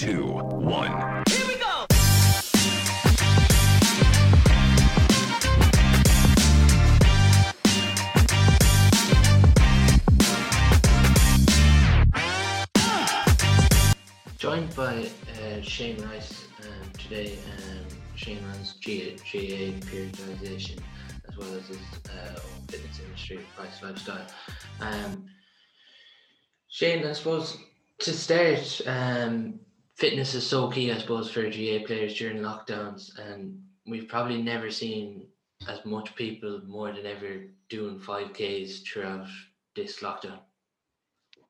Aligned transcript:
two, 0.00 0.24
one. 0.24 1.22
Here 1.28 1.46
we 1.46 1.56
go. 1.58 1.84
Joined 14.38 14.74
by 14.74 15.04
uh, 15.04 15.60
Shane 15.60 16.02
Rice 16.02 16.46
um, 16.62 16.90
today. 16.96 17.38
Um, 17.44 17.86
Shane 18.16 18.42
runs 18.46 18.72
GAA, 18.82 19.18
GAA 19.30 19.76
periodization 19.84 20.78
as 21.28 21.36
well 21.36 21.54
as 21.54 21.66
his 21.68 21.76
uh, 22.08 22.40
own 22.40 22.66
fitness 22.68 23.00
industry, 23.00 23.40
Rice 23.58 23.82
Lifestyle. 23.82 24.26
Um, 24.80 25.26
Shane, 26.68 27.06
I 27.06 27.12
suppose 27.12 27.58
to 27.98 28.12
start, 28.14 28.80
um, 28.86 29.60
fitness 30.00 30.34
is 30.34 30.46
so 30.46 30.68
key, 30.70 30.90
I 30.90 30.98
suppose, 30.98 31.30
for 31.30 31.42
GAA 31.42 31.84
players 31.86 32.16
during 32.16 32.38
lockdowns, 32.38 33.16
and 33.18 33.60
we've 33.86 34.08
probably 34.08 34.42
never 34.42 34.70
seen 34.70 35.26
as 35.68 35.84
much 35.84 36.14
people 36.16 36.62
more 36.66 36.90
than 36.90 37.04
ever 37.04 37.44
doing 37.68 38.00
5Ks 38.00 38.82
throughout 38.86 39.28
this 39.76 40.00
lockdown. 40.00 40.38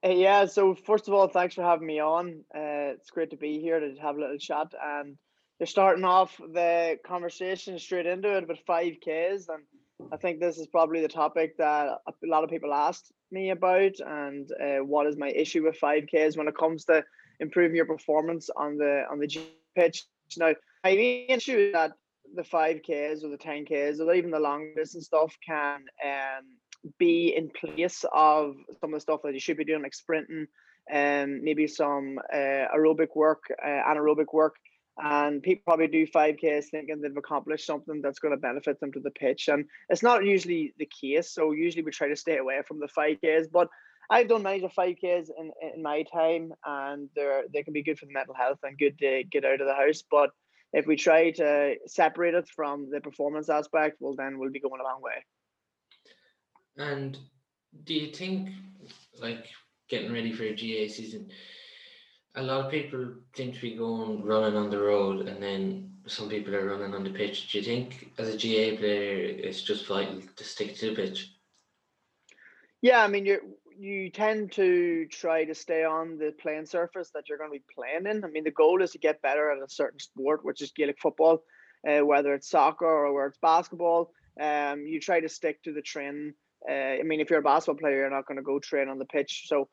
Uh, 0.05 0.09
yeah, 0.09 0.47
so 0.47 0.75
first 0.75 1.07
of 1.07 1.15
all, 1.15 1.29
thanks 1.29 1.55
for 1.55 1.63
having 1.63 1.87
me 1.87 2.01
on. 2.01 2.43
Uh, 2.53 2.91
it's 2.97 3.11
great 3.11 3.31
to 3.31 3.37
be 3.37 3.61
here 3.61 3.79
to 3.79 3.95
have 4.03 4.17
a 4.17 4.21
little 4.21 4.39
chat. 4.39 4.75
And 4.83 5.17
you're 5.61 5.67
starting 5.67 6.05
off 6.05 6.37
the 6.39 6.99
conversation 7.07 7.79
straight 7.79 8.07
into 8.07 8.37
it 8.37 8.49
with 8.49 8.65
5Ks. 8.69 9.49
And 9.49 9.63
I 10.11 10.17
think 10.17 10.41
this 10.41 10.59
is 10.59 10.67
probably 10.67 11.03
the 11.03 11.09
topic 11.09 11.57
that 11.59 11.99
a 12.09 12.13
lot 12.25 12.43
of 12.43 12.51
people 12.51 12.73
asked 12.73 13.13
me 13.31 13.51
about. 13.51 14.01
And 14.01 14.51
uh, 14.53 14.85
what 14.85 15.07
is 15.07 15.17
my 15.17 15.29
issue 15.29 15.65
with 15.65 15.79
5Ks 15.79 16.37
when 16.37 16.49
it 16.49 16.57
comes 16.57 16.87
to 16.87 17.05
improving 17.41 17.77
your 17.77 17.87
performance 17.87 18.51
on 18.57 18.77
the 18.77 19.05
on 19.11 19.19
the 19.19 19.41
pitch? 19.75 20.05
Now, 20.37 20.53
my 20.85 20.91
issue 20.91 21.73
that 21.73 21.93
the 22.35 22.43
5Ks 22.43 23.25
or 23.25 23.29
the 23.29 23.39
10Ks 23.39 24.01
or 24.01 24.15
even 24.15 24.31
the 24.31 24.39
long 24.39 24.73
distance 24.77 25.07
stuff 25.07 25.35
can 25.45 25.85
um, 26.05 26.93
be 26.99 27.35
in 27.37 27.51
place 27.51 28.05
of 28.13 28.55
some 28.81 28.95
of 28.95 28.97
the 28.97 29.01
stuff 29.01 29.21
that 29.25 29.35
you 29.35 29.41
should 29.41 29.57
be 29.57 29.65
doing, 29.65 29.83
like 29.83 29.95
sprinting 29.95 30.47
and 30.89 31.43
maybe 31.43 31.67
some 31.67 32.19
uh, 32.33 32.67
aerobic 32.77 33.15
work, 33.15 33.43
uh, 33.63 33.69
anaerobic 33.69 34.33
work. 34.33 34.57
And 35.03 35.43
people 35.43 35.63
probably 35.65 35.87
do 35.87 36.07
5Ks 36.07 36.67
thinking 36.71 37.01
they've 37.01 37.17
accomplished 37.17 37.67
something 37.67 38.03
that's 38.03 38.19
going 38.19 38.35
to 38.35 38.41
benefit 38.41 38.81
them 38.81 38.93
to 38.93 39.01
the 39.01 39.11
pitch. 39.11 39.49
And 39.49 39.65
it's 39.89 40.03
not 40.03 40.25
usually 40.25 40.75
the 40.79 40.89
case. 41.01 41.31
So 41.33 41.53
usually 41.53 41.85
we 41.85 41.91
try 41.91 42.09
to 42.09 42.17
stay 42.17 42.37
away 42.37 42.61
from 42.67 42.81
the 42.81 42.89
5Ks. 42.89 43.47
But 43.51 43.69
I've 44.11 44.29
done 44.29 44.43
many 44.43 44.65
of 44.65 44.73
5Ks 44.73 45.29
in, 45.39 45.53
in 45.75 45.83
my 45.83 46.03
time, 46.03 46.53
and 46.67 47.09
they're, 47.15 47.45
they 47.55 47.63
can 47.63 47.73
be 47.73 47.85
good 47.85 47.99
for 47.99 48.07
the 48.07 48.13
mental 48.13 48.35
health 48.35 48.59
and 48.65 48.77
good 48.77 48.99
to 48.99 49.23
get 49.31 49.45
out 49.45 49.61
of 49.61 49.69
the 49.69 49.75
house. 49.75 50.03
But 50.11 50.31
if 50.73 50.87
we 50.87 50.97
try 50.97 51.31
to 51.31 51.77
separate 51.87 52.35
it 52.35 52.49
from 52.49 52.91
the 52.91 53.01
performance 53.01 53.49
aspect, 53.49 53.99
well, 54.01 54.17
then 54.17 54.39
we'll 54.39 54.51
be 54.51 54.61
going 54.61 54.81
a 54.81 54.85
long 54.85 55.01
way. 55.01 55.25
And 56.77 57.17
do 57.85 57.95
you 57.95 58.13
think, 58.13 58.51
like 59.21 59.47
getting 59.89 60.13
ready 60.13 60.33
for 60.33 60.43
a 60.43 60.55
GAA 60.55 60.93
season, 60.93 61.31
a 62.35 62.43
lot 62.43 62.65
of 62.65 62.71
people 62.71 63.13
seem 63.37 63.53
to 63.53 63.61
be 63.61 63.77
going 63.77 64.25
running 64.25 64.57
on 64.57 64.71
the 64.71 64.79
road, 64.79 65.29
and 65.29 65.41
then 65.43 65.93
some 66.07 66.29
people 66.29 66.55
are 66.55 66.67
running 66.67 66.95
on 66.95 67.05
the 67.05 67.11
pitch. 67.11 67.53
Do 67.53 67.59
you 67.59 67.65
think, 67.65 68.11
as 68.19 68.29
a 68.29 68.33
GAA 68.33 68.77
player, 68.77 69.37
it's 69.39 69.63
just 69.63 69.87
vital 69.87 70.21
to 70.35 70.45
stick 70.45 70.75
to 70.77 70.91
the 70.91 70.97
pitch? 70.97 71.33
Yeah, 72.83 73.03
I 73.05 73.09
mean, 73.09 73.27
you 73.27 73.57
you 73.81 74.11
tend 74.11 74.53
to 74.53 75.07
try 75.07 75.45
to 75.45 75.55
stay 75.55 75.85
on 75.85 76.19
the 76.19 76.33
playing 76.41 76.67
surface 76.67 77.11
that 77.15 77.29
you're 77.29 77.39
going 77.39 77.51
to 77.51 77.59
be 77.59 77.65
playing 77.75 78.07
in. 78.07 78.25
I 78.25 78.29
mean, 78.29 78.45
the 78.45 78.51
goal 78.51 78.83
is 78.83 78.93
to 78.93 78.99
get 78.99 79.23
better 79.23 79.51
at 79.51 79.59
a 79.59 79.69
certain 79.69 79.99
sport, 79.99 80.45
which 80.45 80.61
is 80.61 80.73
Gaelic 80.73 80.99
football, 81.01 81.43
uh, 81.89 82.05
whether 82.05 82.35
it's 82.35 82.51
soccer 82.51 82.87
or 82.87 83.13
whether 83.13 83.29
it's 83.29 83.39
basketball. 83.39 84.13
Um, 84.41 84.87
you 84.87 85.01
try 85.01 85.21
to 85.21 85.29
stick 85.29 85.63
to 85.63 85.73
the 85.73 85.83
training 85.83 86.35
uh, 86.69 86.73
I 86.73 87.03
mean, 87.03 87.21
if 87.21 87.31
you're 87.31 87.39
a 87.39 87.43
basketball 87.43 87.81
player, 87.81 88.01
you're 88.01 88.11
not 88.11 88.27
going 88.27 88.37
to 88.37 88.43
go 88.43 88.59
train 88.59 88.89
on 88.89 88.99
the 88.99 89.07
pitch. 89.07 89.45
So, 89.47 89.69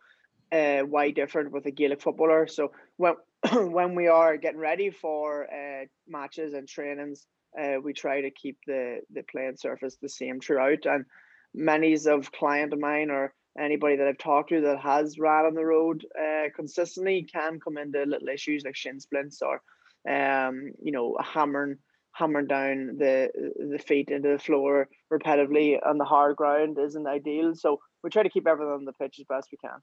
uh, 0.51 0.79
why 0.79 1.11
different 1.11 1.51
with 1.51 1.65
a 1.65 1.71
Gaelic 1.71 2.01
footballer? 2.01 2.47
So 2.47 2.71
when 2.95 3.15
when 3.51 3.95
we 3.95 4.07
are 4.07 4.37
getting 4.37 4.59
ready 4.59 4.89
for 4.89 5.45
uh, 5.45 5.85
matches 6.07 6.53
and 6.53 6.67
trainings, 6.67 7.25
uh, 7.59 7.79
we 7.83 7.93
try 7.93 8.21
to 8.21 8.31
keep 8.31 8.57
the 8.65 9.01
the 9.13 9.23
playing 9.23 9.57
surface 9.57 9.97
the 10.01 10.09
same 10.09 10.39
throughout. 10.39 10.85
And 10.85 11.05
many's 11.53 12.07
of 12.07 12.31
client 12.31 12.71
of 12.71 12.79
mine 12.79 13.09
or 13.09 13.33
anybody 13.59 13.95
that 13.97 14.07
I've 14.07 14.17
talked 14.17 14.49
to 14.49 14.61
that 14.61 14.79
has 14.79 15.17
ran 15.17 15.45
on 15.45 15.53
the 15.53 15.65
road 15.65 16.05
uh, 16.19 16.49
consistently 16.55 17.23
can 17.23 17.59
come 17.59 17.77
into 17.77 18.03
little 18.03 18.29
issues 18.29 18.63
like 18.63 18.75
shin 18.75 18.99
splints 18.99 19.41
or 19.41 19.61
um, 20.07 20.71
you 20.81 20.91
know, 20.91 21.17
hammering 21.21 21.77
hammering 22.11 22.47
down 22.47 22.97
the 22.97 23.29
the 23.71 23.79
feet 23.79 24.09
into 24.09 24.29
the 24.29 24.39
floor 24.39 24.87
repetitively 25.11 25.77
on 25.85 25.97
the 25.97 26.05
hard 26.05 26.35
ground 26.35 26.77
isn't 26.79 27.07
ideal. 27.07 27.53
So 27.55 27.79
we 28.03 28.09
try 28.09 28.23
to 28.23 28.29
keep 28.29 28.47
everything 28.47 28.73
on 28.73 28.85
the 28.85 28.93
pitch 28.93 29.19
as 29.19 29.25
best 29.27 29.49
we 29.51 29.57
can. 29.57 29.79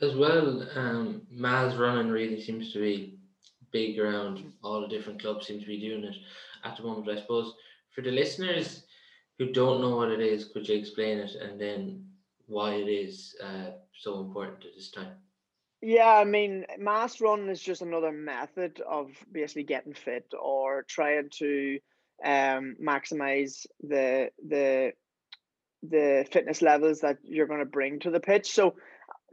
As 0.00 0.16
well, 0.16 0.66
um, 0.76 1.22
MAS 1.30 1.74
running 1.74 2.10
really 2.10 2.40
seems 2.40 2.72
to 2.72 2.80
be 2.80 3.18
big 3.72 3.98
around 3.98 4.52
all 4.62 4.80
the 4.80 4.88
different 4.88 5.20
clubs 5.20 5.46
seem 5.46 5.60
to 5.60 5.66
be 5.66 5.80
doing 5.80 6.04
it 6.04 6.16
at 6.64 6.76
the 6.76 6.82
moment. 6.82 7.10
I 7.10 7.20
suppose 7.20 7.54
for 7.94 8.02
the 8.02 8.10
listeners 8.10 8.84
who 9.38 9.52
don't 9.52 9.80
know 9.80 9.96
what 9.96 10.10
it 10.10 10.20
is, 10.20 10.46
could 10.46 10.68
you 10.68 10.76
explain 10.76 11.18
it 11.18 11.34
and 11.34 11.60
then 11.60 12.04
why 12.46 12.74
it 12.74 12.88
is 12.88 13.36
uh, 13.42 13.70
so 13.92 14.20
important 14.20 14.64
at 14.64 14.74
this 14.74 14.90
time? 14.90 15.12
Yeah, 15.80 16.08
I 16.08 16.24
mean, 16.24 16.66
MAS 16.78 17.20
run 17.20 17.48
is 17.48 17.62
just 17.62 17.82
another 17.82 18.10
method 18.10 18.80
of 18.80 19.12
basically 19.30 19.62
getting 19.62 19.94
fit 19.94 20.32
or 20.38 20.82
trying 20.82 21.28
to 21.38 21.78
um, 22.24 22.76
maximize 22.82 23.64
the 23.80 24.30
the 24.44 24.92
the 25.88 26.26
fitness 26.32 26.60
levels 26.60 27.02
that 27.02 27.18
you're 27.22 27.46
going 27.46 27.60
to 27.60 27.66
bring 27.66 28.00
to 28.00 28.10
the 28.10 28.18
pitch. 28.18 28.50
So, 28.50 28.74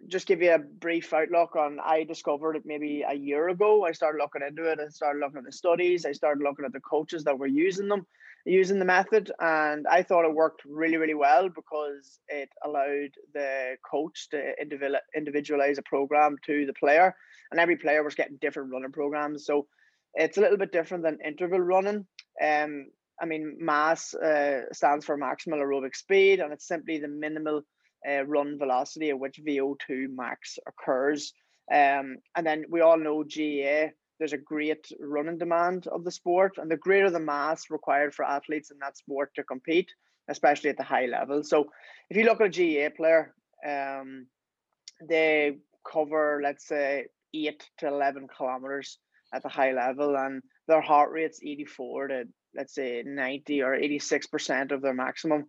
just 0.07 0.27
give 0.27 0.41
you 0.41 0.53
a 0.53 0.59
brief 0.59 1.13
outlook 1.13 1.55
on. 1.55 1.79
I 1.83 2.03
discovered 2.03 2.55
it 2.55 2.63
maybe 2.65 3.03
a 3.07 3.13
year 3.13 3.49
ago. 3.49 3.85
I 3.85 3.91
started 3.91 4.19
looking 4.19 4.41
into 4.47 4.69
it. 4.69 4.79
I 4.79 4.89
started 4.89 5.19
looking 5.19 5.39
at 5.39 5.45
the 5.45 5.51
studies. 5.51 6.05
I 6.05 6.11
started 6.11 6.43
looking 6.43 6.65
at 6.65 6.73
the 6.73 6.79
coaches 6.79 7.23
that 7.23 7.37
were 7.37 7.47
using 7.47 7.87
them, 7.87 8.05
using 8.45 8.77
the 8.77 8.85
method 8.85 9.31
and 9.39 9.87
i 9.87 10.03
thought 10.03 10.23
it 10.23 10.33
worked 10.33 10.61
really 10.65 10.97
really 10.97 11.15
well 11.15 11.49
because 11.49 12.19
it 12.27 12.49
allowed 12.63 13.09
the 13.33 13.75
coach 13.89 14.29
to 14.29 14.53
individualize 15.15 15.79
a 15.79 15.83
program 15.83 16.37
to 16.45 16.65
the 16.67 16.73
player 16.73 17.15
and 17.51 17.59
every 17.59 17.75
player 17.75 18.03
was 18.03 18.15
getting 18.15 18.37
different 18.37 18.71
running 18.71 18.91
programs 18.91 19.45
so 19.45 19.65
it's 20.13 20.37
a 20.37 20.41
little 20.41 20.57
bit 20.57 20.71
different 20.71 21.03
than 21.03 21.17
interval 21.25 21.59
running 21.59 22.05
um 22.43 22.85
i 23.19 23.25
mean 23.25 23.57
MAS 23.59 24.13
uh, 24.13 24.61
stands 24.71 25.05
for 25.05 25.17
maximal 25.17 25.57
aerobic 25.57 25.95
speed 25.95 26.39
and 26.39 26.53
it's 26.53 26.67
simply 26.67 26.99
the 26.99 27.07
minimal 27.07 27.63
uh, 28.09 28.25
run 28.25 28.57
velocity 28.57 29.09
at 29.09 29.19
which 29.19 29.41
vo2 29.47 30.07
max 30.09 30.57
occurs 30.67 31.33
um 31.71 32.17
and 32.35 32.45
then 32.45 32.63
we 32.69 32.81
all 32.81 32.97
know 32.97 33.23
GAA 33.23 33.91
there's 34.19 34.33
a 34.33 34.37
great 34.37 34.91
running 34.99 35.37
demand 35.37 35.87
of 35.87 36.03
the 36.03 36.11
sport, 36.11 36.57
and 36.57 36.71
the 36.71 36.77
greater 36.77 37.09
the 37.09 37.19
MAS 37.19 37.69
required 37.69 38.13
for 38.13 38.23
athletes 38.23 38.71
in 38.71 38.79
that 38.79 38.97
sport 38.97 39.31
to 39.35 39.43
compete, 39.43 39.91
especially 40.29 40.69
at 40.69 40.77
the 40.77 40.83
high 40.83 41.05
level. 41.05 41.43
So, 41.43 41.69
if 42.09 42.15
you 42.17 42.23
look 42.23 42.39
at 42.39 42.57
a 42.57 42.89
GAA 42.89 42.95
player, 42.95 43.33
um, 43.67 44.27
they 45.07 45.57
cover 45.91 46.39
let's 46.43 46.67
say 46.67 47.05
eight 47.33 47.69
to 47.79 47.87
eleven 47.87 48.27
kilometers 48.27 48.97
at 49.33 49.43
the 49.43 49.49
high 49.49 49.73
level, 49.73 50.15
and 50.15 50.41
their 50.67 50.81
heart 50.81 51.11
rate's 51.11 51.41
eighty 51.43 51.65
four 51.65 52.07
to 52.07 52.23
let's 52.55 52.73
say 52.73 53.03
ninety 53.05 53.61
or 53.61 53.75
eighty 53.75 53.99
six 53.99 54.27
percent 54.27 54.71
of 54.71 54.81
their 54.81 54.93
maximum. 54.93 55.45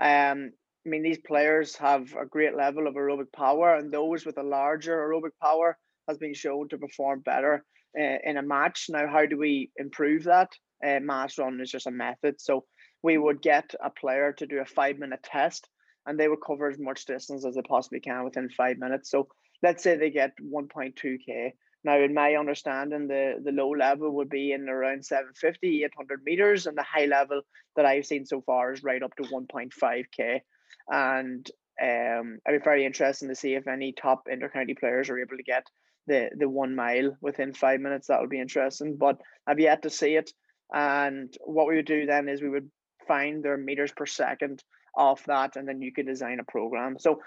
Um, 0.00 0.52
I 0.86 0.88
mean, 0.88 1.02
these 1.02 1.18
players 1.18 1.74
have 1.76 2.14
a 2.14 2.26
great 2.26 2.56
level 2.56 2.86
of 2.86 2.94
aerobic 2.94 3.32
power, 3.34 3.74
and 3.74 3.92
those 3.92 4.24
with 4.24 4.38
a 4.38 4.42
larger 4.44 4.96
aerobic 4.96 5.32
power 5.42 5.76
has 6.06 6.16
been 6.16 6.34
shown 6.34 6.68
to 6.68 6.78
perform 6.78 7.20
better 7.20 7.64
uh, 7.98 8.18
in 8.22 8.36
a 8.36 8.42
match. 8.42 8.86
Now, 8.88 9.08
how 9.08 9.26
do 9.26 9.36
we 9.36 9.70
improve 9.76 10.24
that? 10.24 10.50
Uh, 10.86 11.00
MAS 11.00 11.38
run 11.38 11.60
is 11.60 11.72
just 11.72 11.88
a 11.88 11.90
method. 11.90 12.40
So 12.40 12.66
we 13.02 13.18
would 13.18 13.42
get 13.42 13.74
a 13.82 13.90
player 13.90 14.32
to 14.34 14.46
do 14.46 14.60
a 14.60 14.64
five 14.64 14.98
minute 14.98 15.24
test 15.24 15.68
and 16.06 16.18
they 16.18 16.28
would 16.28 16.44
cover 16.46 16.68
as 16.68 16.78
much 16.78 17.04
distance 17.04 17.44
as 17.44 17.56
they 17.56 17.62
possibly 17.62 17.98
can 17.98 18.24
within 18.24 18.48
five 18.50 18.78
minutes. 18.78 19.10
So 19.10 19.26
let's 19.62 19.82
say 19.82 19.96
they 19.96 20.10
get 20.10 20.32
1.2k. 20.40 21.52
Now, 21.82 21.98
in 22.00 22.14
my 22.14 22.34
understanding, 22.34 23.08
the, 23.08 23.40
the 23.42 23.52
low 23.52 23.70
level 23.70 24.12
would 24.12 24.28
be 24.28 24.52
in 24.52 24.68
around 24.68 25.04
750, 25.04 25.84
800 25.84 26.22
meters, 26.24 26.66
and 26.66 26.76
the 26.76 26.82
high 26.82 27.06
level 27.06 27.42
that 27.74 27.86
I've 27.86 28.06
seen 28.06 28.26
so 28.26 28.40
far 28.40 28.72
is 28.72 28.84
right 28.84 29.02
up 29.02 29.14
to 29.16 29.24
1.5k. 29.24 30.40
And 30.88 31.48
um, 31.82 32.38
I'd 32.46 32.52
be 32.52 32.58
very 32.58 32.86
interested 32.86 33.28
to 33.28 33.34
see 33.34 33.54
if 33.54 33.66
any 33.66 33.92
top 33.92 34.28
intercounty 34.32 34.78
players 34.78 35.10
are 35.10 35.18
able 35.18 35.36
to 35.36 35.42
get 35.42 35.66
the 36.06 36.30
the 36.36 36.48
one 36.48 36.74
mile 36.74 37.16
within 37.20 37.52
five 37.52 37.80
minutes. 37.80 38.06
That 38.06 38.20
would 38.20 38.30
be 38.30 38.40
interesting, 38.40 38.96
but 38.96 39.20
I've 39.46 39.60
yet 39.60 39.82
to 39.82 39.90
see 39.90 40.14
it. 40.16 40.30
And 40.72 41.34
what 41.44 41.66
we 41.66 41.76
would 41.76 41.86
do 41.86 42.06
then 42.06 42.28
is 42.28 42.42
we 42.42 42.48
would 42.48 42.70
find 43.06 43.42
their 43.42 43.56
meters 43.56 43.92
per 43.92 44.06
second 44.06 44.62
off 44.96 45.24
that, 45.24 45.56
and 45.56 45.68
then 45.68 45.82
you 45.82 45.92
could 45.92 46.06
design 46.06 46.40
a 46.40 46.44
program. 46.44 46.98
So 46.98 47.20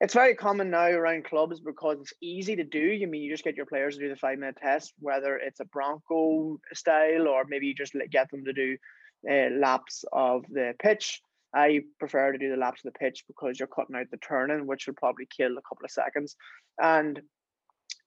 it's 0.00 0.14
very 0.14 0.34
common 0.34 0.70
now 0.70 0.86
around 0.86 1.24
clubs 1.24 1.60
because 1.60 1.98
it's 2.00 2.12
easy 2.22 2.54
to 2.56 2.64
do. 2.64 2.78
You 2.78 3.08
mean 3.08 3.22
you 3.22 3.32
just 3.32 3.44
get 3.44 3.56
your 3.56 3.66
players 3.66 3.96
to 3.96 4.00
do 4.00 4.08
the 4.08 4.16
five 4.16 4.38
minute 4.38 4.58
test, 4.62 4.94
whether 5.00 5.36
it's 5.36 5.60
a 5.60 5.64
Bronco 5.64 6.60
style 6.72 7.26
or 7.26 7.44
maybe 7.48 7.66
you 7.66 7.74
just 7.74 7.94
get 8.10 8.30
them 8.30 8.44
to 8.44 8.52
do 8.52 8.76
uh, 9.28 9.50
laps 9.58 10.04
of 10.12 10.44
the 10.50 10.74
pitch. 10.78 11.20
I 11.54 11.80
prefer 11.98 12.32
to 12.32 12.38
do 12.38 12.50
the 12.50 12.56
laps 12.56 12.84
of 12.84 12.92
the 12.92 12.98
pitch 12.98 13.24
because 13.26 13.58
you're 13.58 13.68
cutting 13.68 13.96
out 13.96 14.10
the 14.10 14.18
turning, 14.18 14.66
which 14.66 14.86
will 14.86 14.94
probably 14.94 15.26
kill 15.26 15.56
a 15.56 15.62
couple 15.62 15.84
of 15.84 15.90
seconds. 15.90 16.36
And 16.80 17.20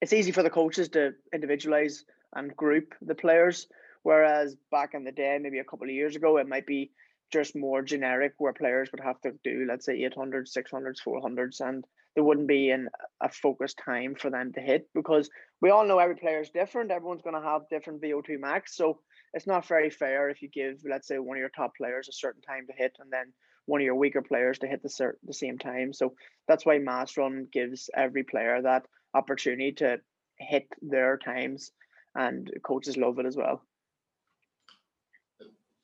it's 0.01 0.13
easy 0.13 0.31
for 0.31 0.43
the 0.43 0.49
coaches 0.49 0.89
to 0.89 1.13
individualize 1.33 2.05
and 2.35 2.55
group 2.55 2.93
the 3.01 3.15
players. 3.15 3.67
Whereas 4.03 4.55
back 4.71 4.93
in 4.93 5.03
the 5.03 5.11
day, 5.11 5.38
maybe 5.41 5.59
a 5.59 5.63
couple 5.63 5.88
of 5.88 5.93
years 5.93 6.15
ago, 6.15 6.38
it 6.38 6.47
might 6.47 6.65
be 6.65 6.91
just 7.31 7.55
more 7.55 7.81
generic 7.81 8.33
where 8.38 8.53
players 8.53 8.91
would 8.91 9.01
have 9.01 9.19
to 9.21 9.31
do, 9.44 9.65
let's 9.67 9.85
say, 9.85 9.99
800s, 10.01 10.55
600s, 10.55 10.97
400s, 11.05 11.61
and 11.61 11.85
there 12.13 12.23
wouldn't 12.23 12.47
be 12.47 12.69
in 12.69 12.89
a 13.21 13.29
focused 13.29 13.79
time 13.83 14.15
for 14.15 14.29
them 14.29 14.51
to 14.53 14.59
hit 14.59 14.89
because 14.94 15.29
we 15.61 15.69
all 15.69 15.87
know 15.87 15.99
every 15.99 16.15
player 16.15 16.41
is 16.41 16.49
different. 16.49 16.91
Everyone's 16.91 17.21
going 17.21 17.41
to 17.41 17.47
have 17.47 17.69
different 17.69 18.01
VO2 18.01 18.39
max. 18.39 18.75
So 18.75 18.99
it's 19.33 19.48
not 19.48 19.68
very 19.68 19.89
fair 19.89 20.30
if 20.30 20.42
you 20.42 20.50
give, 20.50 20.81
let's 20.89 21.07
say, 21.07 21.19
one 21.19 21.38
of 21.38 21.42
your 21.42 21.50
top 21.50 21.75
players 21.75 22.10
a 22.10 22.13
certain 22.13 22.42
time 22.42 22.68
to 22.68 22.74
hit 22.74 22.98
and 23.00 23.12
then 23.12 23.33
one 23.66 23.81
of 23.81 23.86
your 23.86 23.95
weaker 23.95 24.22
players 24.22 24.60
to 24.60 24.68
hit 24.68 24.81
the, 24.81 24.89
cert- 24.89 25.18
the 25.24 25.33
same 25.33 25.57
time. 25.57 25.94
So 25.94 26.13
that's 26.48 26.66
why 26.66 26.80
MAS 26.80 27.16
Run 27.18 27.48
gives 27.51 27.89
every 27.95 28.24
player 28.24 28.62
that 28.62 28.86
opportunity 29.13 29.72
to 29.74 30.00
hit 30.38 30.68
their 30.81 31.18
times, 31.18 31.72
and 32.16 32.51
coaches 32.63 32.98
love 32.98 33.19
it 33.19 33.25
as 33.25 33.38
well. 33.38 33.63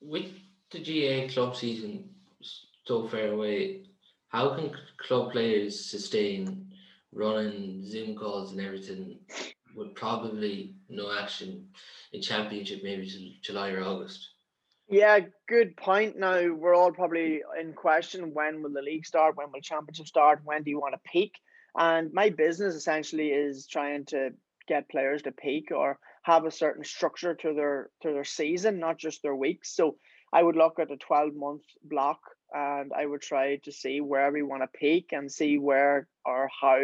With 0.01 0.31
the 0.71 0.79
GAA 0.79 1.31
club 1.33 1.55
season 1.55 2.09
so 2.85 3.07
far 3.07 3.27
away, 3.27 3.83
how 4.29 4.55
can 4.55 4.71
club 4.97 5.31
players 5.31 5.85
sustain 5.85 6.73
running 7.13 7.83
Zoom 7.85 8.15
calls 8.15 8.51
and 8.51 8.61
everything 8.61 9.19
with 9.77 9.95
probably 9.95 10.75
no 10.89 11.15
action 11.17 11.67
in 12.11 12.21
championship 12.21 12.81
maybe 12.83 13.09
till 13.09 13.53
July 13.53 13.69
or 13.69 13.83
August? 13.83 14.29
Yeah, 14.89 15.19
good 15.47 15.77
point. 15.77 16.17
Now 16.17 16.53
we're 16.53 16.75
all 16.75 16.91
probably 16.91 17.41
in 17.59 17.73
question 17.73 18.33
when 18.33 18.63
will 18.63 18.73
the 18.73 18.81
league 18.81 19.05
start, 19.05 19.35
when 19.35 19.51
will 19.51 19.61
championship 19.61 20.07
start, 20.07 20.41
when 20.43 20.63
do 20.63 20.71
you 20.71 20.79
want 20.79 20.95
to 20.95 21.09
peak? 21.09 21.33
And 21.77 22.11
my 22.11 22.29
business 22.29 22.73
essentially 22.73 23.29
is 23.29 23.67
trying 23.67 24.05
to 24.05 24.31
get 24.67 24.89
players 24.89 25.21
to 25.23 25.31
peak 25.31 25.71
or 25.71 25.99
have 26.23 26.45
a 26.45 26.51
certain 26.51 26.83
structure 26.83 27.35
to 27.35 27.53
their 27.53 27.89
to 28.01 28.11
their 28.11 28.23
season, 28.23 28.79
not 28.79 28.97
just 28.97 29.21
their 29.21 29.35
weeks. 29.35 29.75
So 29.75 29.97
I 30.33 30.41
would 30.41 30.55
look 30.55 30.79
at 30.79 30.91
a 30.91 30.97
12 30.97 31.35
month 31.35 31.63
block 31.83 32.19
and 32.53 32.91
I 32.93 33.05
would 33.05 33.21
try 33.21 33.57
to 33.57 33.71
see 33.71 34.01
where 34.01 34.31
we 34.31 34.41
want 34.41 34.63
to 34.63 34.79
peak 34.79 35.09
and 35.11 35.31
see 35.31 35.57
where 35.57 36.07
or 36.25 36.49
how 36.61 36.79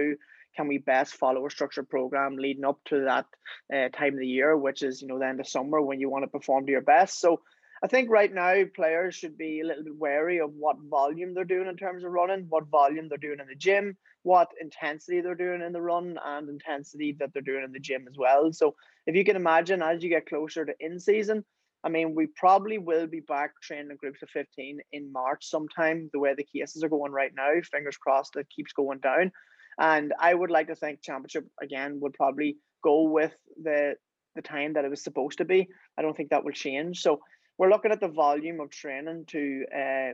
can 0.55 0.67
we 0.67 0.77
best 0.77 1.15
follow 1.15 1.45
a 1.45 1.49
structured 1.49 1.89
program 1.89 2.37
leading 2.37 2.65
up 2.65 2.79
to 2.85 3.05
that 3.05 3.25
uh, 3.73 3.89
time 3.89 4.13
of 4.13 4.19
the 4.19 4.27
year, 4.27 4.57
which 4.57 4.83
is 4.83 5.01
you 5.01 5.07
know 5.07 5.19
the 5.19 5.27
end 5.27 5.39
of 5.39 5.47
summer 5.47 5.81
when 5.81 5.99
you 5.99 6.09
want 6.09 6.23
to 6.23 6.27
perform 6.27 6.65
to 6.65 6.71
your 6.71 6.81
best. 6.81 7.19
So 7.19 7.41
I 7.83 7.87
think 7.87 8.09
right 8.09 8.33
now 8.33 8.63
players 8.73 9.13
should 9.13 9.37
be 9.37 9.59
a 9.59 9.65
little 9.65 9.83
bit 9.83 9.97
wary 9.97 10.39
of 10.39 10.53
what 10.53 10.77
volume 10.89 11.33
they're 11.33 11.43
doing 11.43 11.67
in 11.67 11.75
terms 11.75 12.05
of 12.05 12.11
running, 12.11 12.45
what 12.47 12.67
volume 12.67 13.09
they're 13.09 13.17
doing 13.17 13.39
in 13.41 13.47
the 13.47 13.55
gym, 13.55 13.97
what 14.21 14.51
intensity 14.61 15.19
they're 15.19 15.35
doing 15.35 15.61
in 15.61 15.73
the 15.73 15.81
run, 15.81 16.17
and 16.23 16.47
intensity 16.47 17.15
that 17.19 17.33
they're 17.33 17.41
doing 17.41 17.63
in 17.63 17.73
the 17.73 17.79
gym 17.79 18.05
as 18.09 18.15
well. 18.17 18.53
So 18.53 18.75
if 19.05 19.15
you 19.15 19.25
can 19.25 19.35
imagine, 19.35 19.81
as 19.81 20.01
you 20.01 20.09
get 20.09 20.29
closer 20.29 20.63
to 20.63 20.73
in 20.79 20.97
season, 20.97 21.43
I 21.83 21.89
mean, 21.89 22.15
we 22.15 22.27
probably 22.27 22.77
will 22.77 23.07
be 23.07 23.19
back 23.19 23.59
training 23.61 23.91
in 23.91 23.97
groups 23.97 24.21
of 24.23 24.29
15 24.29 24.79
in 24.93 25.11
March 25.11 25.45
sometime, 25.45 26.09
the 26.13 26.19
way 26.19 26.33
the 26.33 26.45
cases 26.45 26.83
are 26.83 26.89
going 26.89 27.11
right 27.11 27.33
now. 27.35 27.51
Fingers 27.69 27.97
crossed 27.97 28.37
it 28.37 28.47
keeps 28.55 28.71
going 28.71 28.99
down. 28.99 29.33
And 29.79 30.13
I 30.19 30.33
would 30.33 30.51
like 30.51 30.67
to 30.67 30.75
think 30.75 31.01
championship 31.01 31.47
again 31.61 31.99
would 32.01 32.13
probably 32.13 32.57
go 32.83 33.03
with 33.03 33.33
the 33.61 33.95
the 34.35 34.41
time 34.41 34.73
that 34.73 34.85
it 34.85 34.89
was 34.89 35.03
supposed 35.03 35.37
to 35.37 35.45
be. 35.45 35.67
I 35.97 36.01
don't 36.01 36.17
think 36.17 36.31
that 36.31 36.43
will 36.43 36.53
change. 36.53 37.01
So 37.01 37.19
we're 37.57 37.69
looking 37.69 37.91
at 37.91 37.99
the 37.99 38.07
volume 38.07 38.59
of 38.59 38.71
training 38.71 39.25
to 39.27 39.65
uh, 39.75 40.13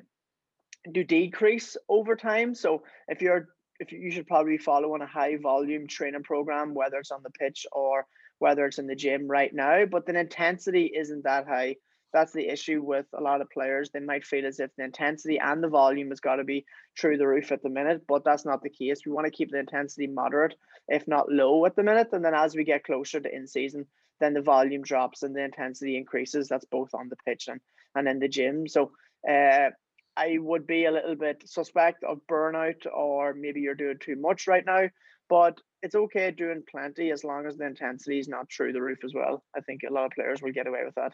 do 0.92 1.04
decrease 1.04 1.78
over 1.88 2.16
time. 2.16 2.54
So 2.54 2.84
if 3.08 3.22
you're 3.22 3.48
if 3.80 3.92
you, 3.92 4.00
you 4.00 4.12
should 4.12 4.28
probably 4.28 4.58
follow 4.58 4.94
on 4.94 5.02
a 5.02 5.08
high 5.08 5.38
volume 5.38 5.88
training 5.88 6.24
program, 6.24 6.74
whether 6.74 6.98
it's 6.98 7.12
on 7.12 7.24
the 7.24 7.32
pitch 7.32 7.66
or 7.72 8.06
whether 8.40 8.66
it's 8.66 8.80
in 8.80 8.88
the 8.88 8.96
gym 8.96 9.28
right 9.28 9.54
now, 9.54 9.86
but 9.86 10.06
the 10.06 10.18
intensity 10.18 10.92
isn't 10.96 11.24
that 11.24 11.48
high. 11.48 11.76
That's 12.12 12.34
the 12.34 12.48
issue 12.48 12.82
with 12.82 13.06
a 13.14 13.22
lot 13.22 13.42
of 13.42 13.50
players. 13.52 13.92
They 13.92 14.00
might 14.00 14.26
feel 14.26 14.46
as 14.46 14.60
if 14.60 14.76
the 14.76 14.84
intensity 14.84 15.40
and 15.40 15.64
the 15.64 15.68
volume 15.68 16.10
has 16.10 16.20
got 16.20 16.38
to 16.38 16.44
be 16.44 16.66
through 17.00 17.18
the 17.18 17.28
roof 17.28 17.52
at 17.52 17.62
the 17.62 17.70
minute, 17.70 18.02
but 18.08 18.24
that's 18.24 18.46
not 18.46 18.64
the 18.64 18.70
case. 18.70 19.06
We 19.06 19.12
want 19.12 19.26
to 19.26 19.32
keep 19.32 19.52
the 19.52 19.60
intensity 19.60 20.08
moderate, 20.08 20.56
if 20.88 21.08
not 21.08 21.32
low 21.32 21.66
at 21.66 21.76
the 21.76 21.84
minute. 21.84 22.10
And 22.12 22.26
then 22.26 22.34
as 22.34 22.56
we 22.56 22.64
get 22.64 22.84
closer 22.84 23.20
to 23.20 23.36
in 23.36 23.48
season, 23.48 23.86
then 24.20 24.34
the 24.34 24.42
volume 24.42 24.82
drops 24.82 25.24
and 25.24 25.36
the 25.36 25.44
intensity 25.44 25.98
increases. 25.98 26.48
That's 26.48 26.66
both 26.66 26.94
on 26.94 27.10
the 27.10 27.16
pitch 27.28 27.48
and, 27.48 27.62
and 27.96 28.08
in 28.08 28.20
the 28.20 28.28
gym. 28.28 28.68
So 28.68 28.92
uh, 29.30 29.70
I 30.18 30.38
would 30.40 30.66
be 30.66 30.86
a 30.86 30.92
little 30.92 31.16
bit 31.16 31.48
suspect 31.48 32.04
of 32.04 32.22
burnout 32.30 32.86
or 32.92 33.34
maybe 33.34 33.62
you're 33.62 33.76
doing 33.76 34.00
too 34.00 34.16
much 34.16 34.48
right 34.48 34.66
now. 34.66 34.90
But 35.30 35.62
it's 35.84 35.96
okay 35.96 36.32
doing 36.32 36.64
plenty 36.70 37.12
as 37.12 37.24
long 37.24 37.46
as 37.46 37.56
the 37.56 37.66
intensity 37.66 38.20
is 38.20 38.28
not 38.28 38.52
through 38.52 38.74
the 38.74 38.82
roof 38.82 39.00
as 39.06 39.14
well. 39.14 39.44
I 39.56 39.62
think 39.62 39.82
a 39.88 39.94
lot 39.94 40.06
of 40.06 40.12
players 40.12 40.42
will 40.42 40.52
get 40.52 40.68
away 40.68 40.82
with 40.84 40.96
that. 40.96 41.14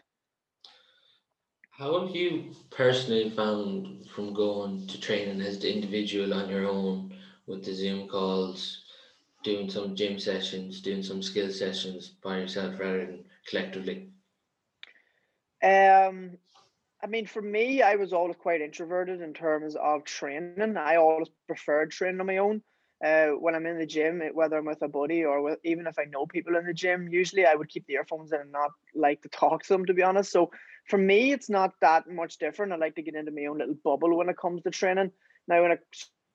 How 1.78 2.06
have 2.06 2.16
you 2.16 2.52
personally 2.70 3.28
found 3.28 4.08
from 4.08 4.32
going 4.32 4.86
to 4.86 4.98
training 4.98 5.42
as 5.42 5.58
the 5.58 5.70
individual 5.70 6.32
on 6.32 6.48
your 6.48 6.66
own 6.66 7.14
with 7.46 7.66
the 7.66 7.74
Zoom 7.74 8.08
calls, 8.08 8.82
doing 9.42 9.68
some 9.68 9.94
gym 9.94 10.18
sessions, 10.18 10.80
doing 10.80 11.02
some 11.02 11.22
skill 11.22 11.50
sessions 11.50 12.08
by 12.08 12.38
yourself 12.38 12.80
rather 12.80 13.04
than 13.04 13.24
collectively? 13.46 14.10
Um, 15.62 16.38
I 17.02 17.08
mean, 17.08 17.26
for 17.26 17.42
me, 17.42 17.82
I 17.82 17.96
was 17.96 18.14
always 18.14 18.36
quite 18.36 18.62
introverted 18.62 19.20
in 19.20 19.34
terms 19.34 19.76
of 19.76 20.04
training. 20.04 20.78
I 20.78 20.96
always 20.96 21.28
preferred 21.46 21.90
training 21.90 22.20
on 22.20 22.26
my 22.26 22.38
own 22.38 22.62
uh, 23.04 23.28
when 23.28 23.54
I'm 23.54 23.66
in 23.66 23.78
the 23.78 23.86
gym, 23.86 24.22
whether 24.32 24.56
I'm 24.56 24.64
with 24.64 24.82
a 24.82 24.88
buddy 24.88 25.24
or 25.24 25.42
with, 25.42 25.58
even 25.64 25.86
if 25.86 25.98
I 25.98 26.04
know 26.04 26.26
people 26.26 26.56
in 26.56 26.66
the 26.66 26.72
gym, 26.72 27.08
usually 27.08 27.44
I 27.44 27.54
would 27.54 27.68
keep 27.68 27.86
the 27.86 27.94
earphones 27.94 28.32
in 28.32 28.40
and 28.40 28.52
not 28.52 28.70
like 28.94 29.22
to 29.22 29.28
talk 29.28 29.62
to 29.64 29.68
them, 29.68 29.84
to 29.86 29.94
be 29.94 30.02
honest. 30.02 30.32
So 30.32 30.50
for 30.88 30.98
me, 30.98 31.32
it's 31.32 31.50
not 31.50 31.72
that 31.80 32.08
much 32.08 32.38
different. 32.38 32.72
I 32.72 32.76
like 32.76 32.94
to 32.94 33.02
get 33.02 33.14
into 33.14 33.32
my 33.32 33.46
own 33.46 33.58
little 33.58 33.74
bubble 33.84 34.16
when 34.16 34.28
it 34.28 34.38
comes 34.38 34.62
to 34.62 34.70
training. 34.70 35.10
Now, 35.46 35.62
when 35.62 35.72
a, 35.72 35.78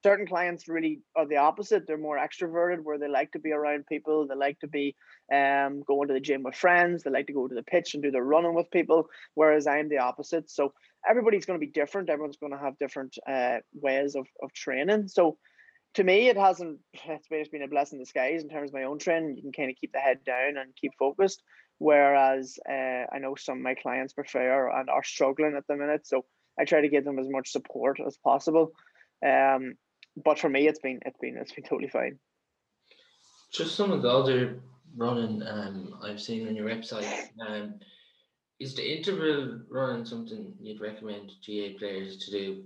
certain 0.03 0.27
clients 0.27 0.67
really 0.67 1.01
are 1.15 1.27
the 1.27 1.37
opposite, 1.37 1.87
they're 1.87 1.97
more 1.97 2.17
extroverted, 2.17 2.83
where 2.83 2.97
they 2.97 3.07
like 3.07 3.31
to 3.31 3.39
be 3.39 3.51
around 3.51 3.85
people, 3.87 4.27
they 4.27 4.35
like 4.35 4.59
to 4.59 4.67
be 4.67 4.95
um, 5.33 5.83
going 5.83 6.07
to 6.07 6.13
the 6.13 6.19
gym 6.19 6.43
with 6.43 6.55
friends, 6.55 7.03
they 7.03 7.11
like 7.11 7.27
to 7.27 7.33
go 7.33 7.47
to 7.47 7.55
the 7.55 7.63
pitch 7.63 7.93
and 7.93 8.03
do 8.03 8.11
their 8.11 8.23
running 8.23 8.55
with 8.55 8.69
people, 8.71 9.07
whereas 9.35 9.67
I'm 9.67 9.89
the 9.89 9.99
opposite. 9.99 10.49
So 10.49 10.73
everybody's 11.07 11.45
going 11.45 11.59
to 11.59 11.65
be 11.65 11.71
different. 11.71 12.09
Everyone's 12.09 12.37
going 12.37 12.51
to 12.51 12.57
have 12.57 12.77
different 12.77 13.17
uh, 13.27 13.57
ways 13.73 14.15
of, 14.15 14.27
of 14.41 14.53
training. 14.53 15.07
So 15.07 15.37
to 15.95 16.03
me, 16.03 16.29
it 16.29 16.37
hasn't. 16.37 16.79
It's 16.93 17.49
been 17.49 17.63
a 17.63 17.67
blessing 17.67 17.97
in 17.99 18.03
disguise 18.03 18.43
in 18.43 18.49
terms 18.49 18.69
of 18.69 18.73
my 18.73 18.83
own 18.83 18.99
training. 18.99 19.35
You 19.35 19.41
can 19.41 19.51
kind 19.51 19.69
of 19.69 19.75
keep 19.75 19.91
the 19.91 19.99
head 19.99 20.23
down 20.25 20.57
and 20.57 20.75
keep 20.75 20.91
focused. 20.97 21.43
Whereas 21.79 22.59
uh, 22.69 23.05
I 23.11 23.19
know 23.19 23.35
some 23.35 23.57
of 23.57 23.63
my 23.63 23.73
clients 23.73 24.13
prefer 24.13 24.69
and 24.69 24.89
are 24.89 25.03
struggling 25.03 25.55
at 25.55 25.65
the 25.67 25.75
minute, 25.75 26.05
so 26.05 26.25
I 26.59 26.65
try 26.65 26.81
to 26.81 26.89
give 26.89 27.03
them 27.03 27.19
as 27.19 27.27
much 27.27 27.51
support 27.51 27.99
as 28.05 28.17
possible. 28.17 28.71
Um, 29.25 29.75
but 30.23 30.39
for 30.39 30.49
me, 30.49 30.67
it's 30.67 30.79
been 30.79 30.99
it's 31.05 31.17
been 31.19 31.37
it's 31.37 31.51
been 31.51 31.63
totally 31.63 31.89
fine. 31.89 32.19
Just 33.51 33.75
some 33.75 33.91
of 33.91 34.01
the 34.01 34.09
other 34.09 34.61
running 34.95 35.43
um, 35.45 35.95
I've 36.03 36.21
seen 36.21 36.47
on 36.47 36.55
your 36.55 36.69
website. 36.69 37.29
Um, 37.45 37.79
is 38.59 38.75
the 38.75 38.97
interval 38.97 39.61
running 39.69 40.05
something 40.05 40.53
you'd 40.61 40.79
recommend 40.79 41.31
GAA 41.45 41.77
players 41.79 42.17
to 42.17 42.31
do 42.31 42.63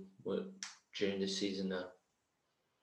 during 0.98 1.18
this 1.18 1.38
season 1.38 1.70
now? 1.70 1.86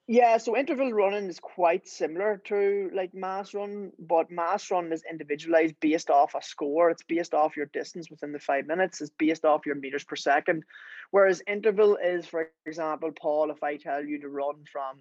Yeah, 0.05 0.35
so 0.35 0.57
interval 0.57 0.91
running 0.91 1.29
is 1.29 1.39
quite 1.39 1.87
similar 1.87 2.41
to 2.45 2.91
like 2.93 3.13
MAS 3.13 3.53
run, 3.53 3.93
but 3.97 4.29
MAS 4.29 4.69
run 4.69 4.91
is 4.91 5.03
individualized 5.09 5.75
based 5.79 6.09
off 6.09 6.35
a 6.35 6.41
score. 6.41 6.89
It's 6.89 7.03
based 7.03 7.33
off 7.33 7.55
your 7.55 7.67
distance 7.67 8.09
within 8.09 8.33
the 8.33 8.39
five 8.39 8.67
minutes. 8.67 8.99
It's 8.99 9.11
based 9.17 9.45
off 9.45 9.65
your 9.65 9.75
meters 9.75 10.03
per 10.03 10.17
second. 10.17 10.63
Whereas 11.11 11.41
interval 11.47 11.97
is, 12.03 12.25
for 12.25 12.49
example, 12.65 13.11
Paul, 13.17 13.49
if 13.49 13.63
I 13.63 13.77
tell 13.77 14.03
you 14.03 14.19
to 14.19 14.27
run 14.27 14.65
from 14.69 14.97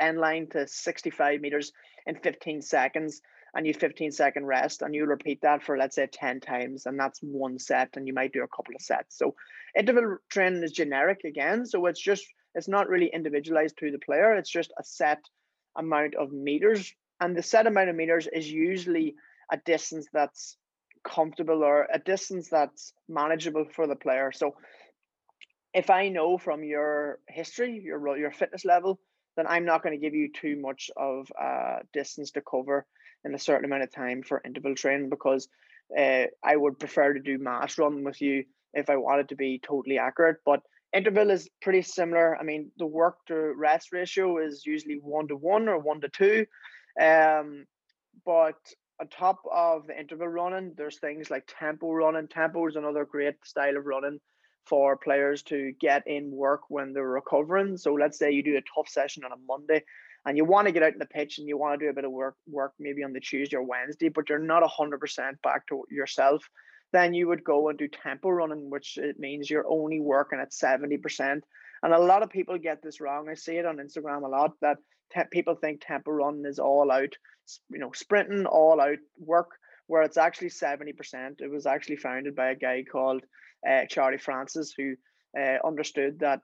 end 0.00 0.18
line 0.18 0.46
to 0.48 0.66
65 0.66 1.42
meters 1.42 1.72
in 2.06 2.16
15 2.16 2.62
seconds 2.62 3.20
and 3.54 3.66
you 3.66 3.74
15 3.74 4.12
second 4.12 4.46
rest 4.46 4.80
and 4.80 4.94
you 4.94 5.04
repeat 5.04 5.42
that 5.42 5.62
for 5.62 5.76
let's 5.76 5.96
say 5.96 6.06
10 6.10 6.40
times 6.40 6.86
and 6.86 6.98
that's 6.98 7.20
one 7.20 7.58
set 7.58 7.90
and 7.96 8.06
you 8.06 8.14
might 8.14 8.32
do 8.32 8.42
a 8.42 8.48
couple 8.48 8.74
of 8.74 8.80
sets. 8.80 9.18
So 9.18 9.34
interval 9.78 10.16
training 10.30 10.62
is 10.62 10.72
generic 10.72 11.20
again. 11.24 11.66
So 11.66 11.84
it's 11.84 12.00
just 12.00 12.24
it's 12.54 12.68
not 12.68 12.88
really 12.88 13.10
individualized 13.12 13.78
to 13.78 13.90
the 13.90 13.98
player. 13.98 14.34
It's 14.34 14.50
just 14.50 14.72
a 14.78 14.84
set 14.84 15.20
amount 15.76 16.14
of 16.14 16.32
meters. 16.32 16.92
And 17.20 17.36
the 17.36 17.42
set 17.42 17.66
amount 17.66 17.90
of 17.90 17.96
meters 17.96 18.26
is 18.32 18.50
usually 18.50 19.14
a 19.50 19.56
distance 19.56 20.06
that's 20.12 20.56
comfortable 21.04 21.62
or 21.62 21.88
a 21.92 21.98
distance 21.98 22.48
that's 22.48 22.92
manageable 23.08 23.66
for 23.74 23.86
the 23.86 23.96
player. 23.96 24.32
So 24.32 24.54
if 25.74 25.90
I 25.90 26.08
know 26.08 26.38
from 26.38 26.62
your 26.62 27.18
history, 27.28 27.80
your 27.82 28.16
your 28.16 28.30
fitness 28.30 28.64
level, 28.64 29.00
then 29.36 29.46
I'm 29.46 29.64
not 29.64 29.82
going 29.82 29.98
to 29.98 30.04
give 30.04 30.14
you 30.14 30.30
too 30.30 30.56
much 30.60 30.90
of 30.96 31.30
uh, 31.40 31.78
distance 31.92 32.32
to 32.32 32.42
cover 32.42 32.86
in 33.24 33.34
a 33.34 33.38
certain 33.38 33.64
amount 33.64 33.84
of 33.84 33.92
time 33.92 34.22
for 34.22 34.42
interval 34.44 34.74
training 34.74 35.08
because 35.08 35.48
uh, 35.98 36.24
I 36.42 36.56
would 36.56 36.78
prefer 36.78 37.14
to 37.14 37.20
do 37.20 37.38
MAS 37.38 37.78
run 37.78 38.04
with 38.04 38.20
you 38.20 38.44
if 38.74 38.90
I 38.90 38.96
wanted 38.96 39.30
to 39.30 39.36
be 39.36 39.60
totally 39.62 39.98
accurate. 39.98 40.38
But 40.44 40.62
interval 40.92 41.30
is 41.30 41.48
pretty 41.60 41.82
similar. 41.82 42.36
I 42.36 42.42
mean, 42.42 42.70
the 42.78 42.86
work 42.86 43.16
to 43.26 43.54
rest 43.56 43.92
ratio 43.92 44.38
is 44.38 44.66
usually 44.66 44.98
one 45.02 45.28
to 45.28 45.36
one 45.36 45.68
or 45.68 45.78
one 45.78 46.00
to 46.00 46.08
two. 46.08 46.46
Um, 47.00 47.64
but 48.26 48.56
on 49.00 49.08
top 49.08 49.40
of 49.50 49.86
the 49.86 49.98
interval 49.98 50.28
running, 50.28 50.74
there's 50.76 50.98
things 50.98 51.30
like 51.30 51.52
tempo 51.58 51.92
running. 51.92 52.28
Tempo 52.28 52.66
is 52.68 52.76
another 52.76 53.04
great 53.04 53.34
style 53.44 53.76
of 53.76 53.86
running 53.86 54.20
for 54.66 54.96
players 54.96 55.42
to 55.42 55.72
get 55.80 56.06
in 56.06 56.30
work 56.30 56.62
when 56.68 56.92
they're 56.92 57.08
recovering. 57.08 57.76
So 57.76 57.94
let's 57.94 58.18
say 58.18 58.30
you 58.30 58.42
do 58.42 58.56
a 58.56 58.62
tough 58.74 58.88
session 58.88 59.24
on 59.24 59.32
a 59.32 59.36
Monday 59.46 59.82
and 60.24 60.36
you 60.36 60.44
want 60.44 60.66
to 60.66 60.72
get 60.72 60.82
out 60.82 60.92
in 60.92 60.98
the 60.98 61.06
pitch 61.06 61.38
and 61.38 61.48
you 61.48 61.58
want 61.58 61.78
to 61.78 61.84
do 61.84 61.90
a 61.90 61.94
bit 61.94 62.04
of 62.04 62.12
work 62.12 62.36
work 62.46 62.72
maybe 62.78 63.02
on 63.02 63.12
the 63.12 63.20
Tuesday 63.20 63.56
or 63.56 63.62
Wednesday, 63.62 64.08
but 64.08 64.28
you're 64.28 64.38
not 64.38 64.62
hundred 64.68 65.00
percent 65.00 65.40
back 65.42 65.66
to 65.66 65.84
yourself, 65.90 66.48
then 66.92 67.14
you 67.14 67.28
would 67.28 67.42
go 67.42 67.68
and 67.68 67.78
do 67.78 67.88
tempo 67.88 68.28
running, 68.28 68.70
which 68.70 68.98
it 68.98 69.18
means 69.18 69.48
you're 69.48 69.68
only 69.68 70.00
working 70.00 70.38
at 70.40 70.52
70%. 70.52 71.40
And 71.82 71.92
a 71.92 71.98
lot 71.98 72.22
of 72.22 72.30
people 72.30 72.58
get 72.58 72.82
this 72.82 73.00
wrong. 73.00 73.28
I 73.28 73.34
see 73.34 73.56
it 73.56 73.66
on 73.66 73.78
Instagram 73.78 74.24
a 74.24 74.28
lot 74.28 74.52
that 74.60 74.76
te- 75.12 75.22
people 75.30 75.54
think 75.54 75.80
tempo 75.80 76.10
running 76.10 76.44
is 76.46 76.58
all 76.58 76.90
out, 76.90 77.14
you 77.70 77.78
know, 77.78 77.92
sprinting, 77.92 78.46
all 78.46 78.80
out 78.80 78.98
work, 79.18 79.50
where 79.86 80.02
it's 80.02 80.16
actually 80.16 80.50
70%. 80.50 81.40
It 81.40 81.50
was 81.50 81.66
actually 81.66 81.96
founded 81.96 82.36
by 82.36 82.50
a 82.50 82.56
guy 82.56 82.84
called 82.90 83.22
uh, 83.68 83.86
Charlie 83.88 84.18
Francis, 84.18 84.74
who 84.76 84.94
uh, 85.38 85.56
understood 85.64 86.20
that 86.20 86.40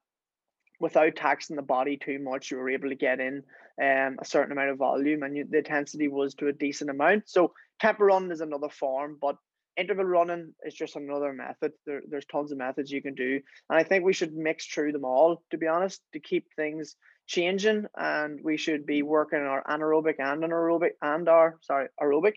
without 0.81 1.17
taxing 1.17 1.57
the 1.57 1.63
body 1.63 1.97
too 1.97 2.19
much, 2.21 2.51
you 2.51 2.57
were 2.57 2.71
able 2.71 2.89
to 2.89 2.95
get 2.95 3.21
in 3.21 3.43
um, 3.81 4.17
a 4.21 4.25
certain 4.25 4.53
amount 4.53 4.71
of 4.71 4.79
volume, 4.79 5.23
and 5.23 5.37
you, 5.37 5.47
the 5.49 5.59
intensity 5.59 6.09
was 6.09 6.35
to 6.35 6.49
a 6.49 6.53
decent 6.53 6.91
amount. 6.91 7.29
So 7.29 7.53
tempo 7.81 8.05
running 8.05 8.31
is 8.31 8.41
another 8.41 8.69
form, 8.69 9.19
but 9.21 9.37
interval 9.79 10.05
running 10.05 10.55
is 10.65 10.75
just 10.75 10.97
another 10.97 11.33
method. 11.33 11.73
There, 11.87 12.03
there's 12.09 12.27
tons 12.27 12.53
of 12.53 12.59
methods 12.59 12.91
you 12.91 13.03
can 13.03 13.15
do, 13.15 13.41
and 13.71 13.79
I 13.79 13.83
think 13.83 14.05
we 14.05 14.13
should 14.13 14.35
mix 14.35 14.67
through 14.67 14.93
them 14.93 15.05
all. 15.05 15.43
To 15.51 15.59
be 15.59 15.67
honest, 15.67 16.01
to 16.13 16.21
keep 16.21 16.47
things 16.57 16.97
changing, 17.27 17.87
and 17.97 18.41
we 18.43 18.57
should 18.57 18.87
be 18.87 19.03
working 19.03 19.41
our 19.41 19.63
anaerobic 19.65 20.17
and 20.19 20.43
anaerobic 20.43 20.93
and 21.01 21.29
our 21.29 21.59
sorry 21.63 21.89
aerobic, 22.01 22.35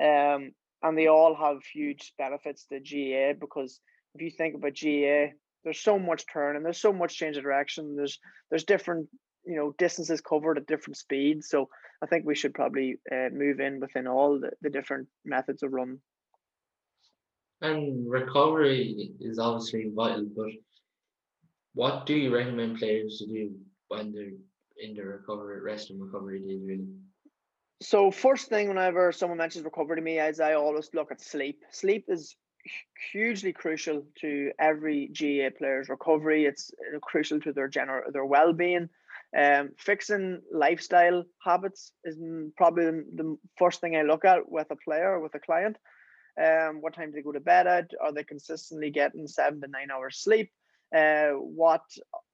um, 0.00 0.52
and 0.82 0.96
they 0.96 1.08
all 1.08 1.34
have 1.34 1.58
huge 1.72 2.12
benefits 2.18 2.66
to 2.66 2.80
GAA 2.80 3.38
because 3.38 3.80
if 4.14 4.22
you 4.22 4.30
think 4.30 4.54
about 4.54 4.78
GAA, 4.80 5.34
there's 5.64 5.80
so 5.80 5.98
much 5.98 6.24
turn 6.32 6.56
and 6.56 6.64
there's 6.64 6.80
so 6.80 6.92
much 6.92 7.16
change 7.16 7.36
of 7.36 7.42
direction. 7.42 7.96
There's 7.96 8.18
there's 8.50 8.64
different 8.64 9.08
you 9.44 9.56
know 9.56 9.74
distances 9.78 10.20
covered 10.20 10.58
at 10.58 10.66
different 10.66 10.96
speeds. 10.96 11.48
So 11.48 11.68
I 12.02 12.06
think 12.06 12.24
we 12.24 12.34
should 12.34 12.54
probably 12.54 12.96
uh, 13.10 13.28
move 13.32 13.60
in 13.60 13.80
within 13.80 14.06
all 14.06 14.38
the, 14.40 14.50
the 14.62 14.70
different 14.70 15.08
methods 15.24 15.62
of 15.62 15.72
run. 15.72 15.98
And 17.60 18.08
recovery 18.08 19.10
is 19.20 19.38
obviously 19.38 19.90
vital, 19.94 20.26
but 20.36 20.50
what 21.74 22.06
do 22.06 22.14
you 22.14 22.34
recommend 22.34 22.78
players 22.78 23.18
to 23.18 23.26
do 23.26 23.52
when 23.88 24.12
they're 24.12 24.30
in 24.78 24.94
the 24.94 25.02
recovery, 25.02 25.60
rest 25.60 25.90
and 25.90 26.00
recovery 26.00 26.40
days, 26.40 26.60
really? 26.64 26.86
So 27.80 28.10
first 28.10 28.48
thing, 28.48 28.68
whenever 28.68 29.12
someone 29.12 29.38
mentions 29.38 29.64
recovery 29.64 29.96
to 29.96 30.02
me, 30.02 30.18
is 30.18 30.40
I 30.40 30.54
always 30.54 30.90
look 30.94 31.10
at 31.10 31.20
sleep. 31.20 31.62
Sleep 31.70 32.04
is 32.08 32.36
hugely 33.12 33.52
crucial 33.52 34.04
to 34.20 34.52
every 34.58 35.08
GAA 35.08 35.56
player's 35.56 35.88
recovery. 35.88 36.44
It's 36.44 36.70
uh, 36.94 36.98
crucial 37.00 37.40
to 37.40 37.52
their 37.52 37.68
general 37.68 38.10
their 38.12 38.24
well 38.24 38.52
being. 38.52 38.88
Um, 39.36 39.70
fixing 39.78 40.40
lifestyle 40.50 41.24
habits 41.44 41.92
is 42.04 42.16
probably 42.56 42.84
the 43.14 43.36
first 43.58 43.80
thing 43.80 43.94
I 43.96 44.02
look 44.02 44.24
at 44.24 44.50
with 44.50 44.68
a 44.70 44.76
player 44.76 45.20
with 45.20 45.34
a 45.34 45.40
client. 45.40 45.76
Um, 46.40 46.80
what 46.80 46.94
time 46.94 47.10
do 47.10 47.16
they 47.16 47.22
go 47.22 47.32
to 47.32 47.40
bed 47.40 47.66
at? 47.66 47.90
Are 48.00 48.12
they 48.12 48.24
consistently 48.24 48.90
getting 48.90 49.26
seven 49.26 49.60
to 49.60 49.68
nine 49.68 49.90
hours 49.90 50.18
sleep? 50.18 50.50
Uh, 50.94 51.30
what, 51.32 51.82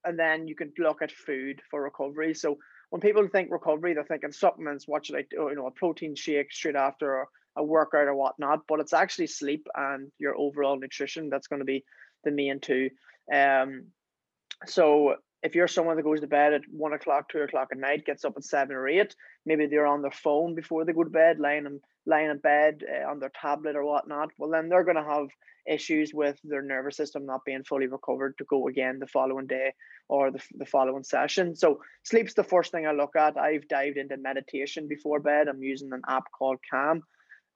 and 0.04 0.18
then 0.18 0.46
you 0.46 0.54
can 0.54 0.72
look 0.78 1.02
at 1.02 1.10
food 1.10 1.60
for 1.70 1.82
recovery. 1.82 2.34
So 2.34 2.58
when 2.90 3.00
people 3.00 3.26
think 3.26 3.50
recovery, 3.50 3.94
they're 3.94 4.04
thinking 4.04 4.32
supplements. 4.32 4.86
What 4.86 5.06
should 5.06 5.16
I 5.16 5.24
do? 5.28 5.48
You 5.48 5.56
know, 5.56 5.66
a 5.66 5.70
protein 5.70 6.14
shake 6.14 6.52
straight 6.52 6.76
after 6.76 7.26
a 7.56 7.64
workout 7.64 8.06
or 8.06 8.14
whatnot. 8.14 8.60
But 8.68 8.80
it's 8.80 8.92
actually 8.92 9.28
sleep 9.28 9.66
and 9.74 10.12
your 10.18 10.36
overall 10.36 10.78
nutrition 10.78 11.30
that's 11.30 11.48
going 11.48 11.60
to 11.60 11.64
be 11.64 11.84
the 12.24 12.30
main 12.30 12.60
two. 12.60 12.90
Um, 13.32 13.86
so 14.66 15.16
if 15.44 15.54
you're 15.54 15.68
someone 15.68 15.96
that 15.96 16.02
goes 16.02 16.20
to 16.20 16.26
bed 16.26 16.54
at 16.54 16.62
one 16.70 16.94
o'clock, 16.94 17.28
two 17.28 17.40
o'clock 17.40 17.68
at 17.70 17.78
night, 17.78 18.06
gets 18.06 18.24
up 18.24 18.32
at 18.36 18.44
seven 18.44 18.74
or 18.74 18.88
eight, 18.88 19.14
maybe 19.44 19.66
they're 19.66 19.86
on 19.86 20.00
their 20.00 20.10
phone 20.10 20.54
before 20.54 20.84
they 20.84 20.94
go 20.94 21.04
to 21.04 21.10
bed, 21.10 21.38
lying 21.38 21.66
in, 21.66 21.80
lying 22.06 22.30
in 22.30 22.38
bed 22.38 22.82
uh, 22.90 23.10
on 23.10 23.20
their 23.20 23.30
tablet 23.40 23.76
or 23.76 23.84
whatnot. 23.84 24.30
Well, 24.38 24.50
then 24.50 24.70
they're 24.70 24.84
going 24.84 24.96
to 24.96 25.04
have 25.04 25.28
issues 25.68 26.12
with 26.14 26.38
their 26.44 26.62
nervous 26.62 26.96
system 26.96 27.26
not 27.26 27.44
being 27.44 27.62
fully 27.62 27.86
recovered 27.86 28.38
to 28.38 28.44
go 28.44 28.68
again 28.68 28.98
the 28.98 29.06
following 29.06 29.46
day 29.46 29.74
or 30.08 30.30
the, 30.30 30.42
the 30.56 30.66
following 30.66 31.04
session. 31.04 31.54
So 31.54 31.80
sleep's 32.04 32.32
the 32.32 32.42
first 32.44 32.72
thing 32.72 32.86
I 32.86 32.92
look 32.92 33.14
at. 33.14 33.36
I've 33.36 33.68
dived 33.68 33.98
into 33.98 34.16
meditation 34.16 34.88
before 34.88 35.20
bed. 35.20 35.48
I'm 35.48 35.62
using 35.62 35.92
an 35.92 36.02
app 36.08 36.24
called 36.36 36.58
Calm. 36.70 37.02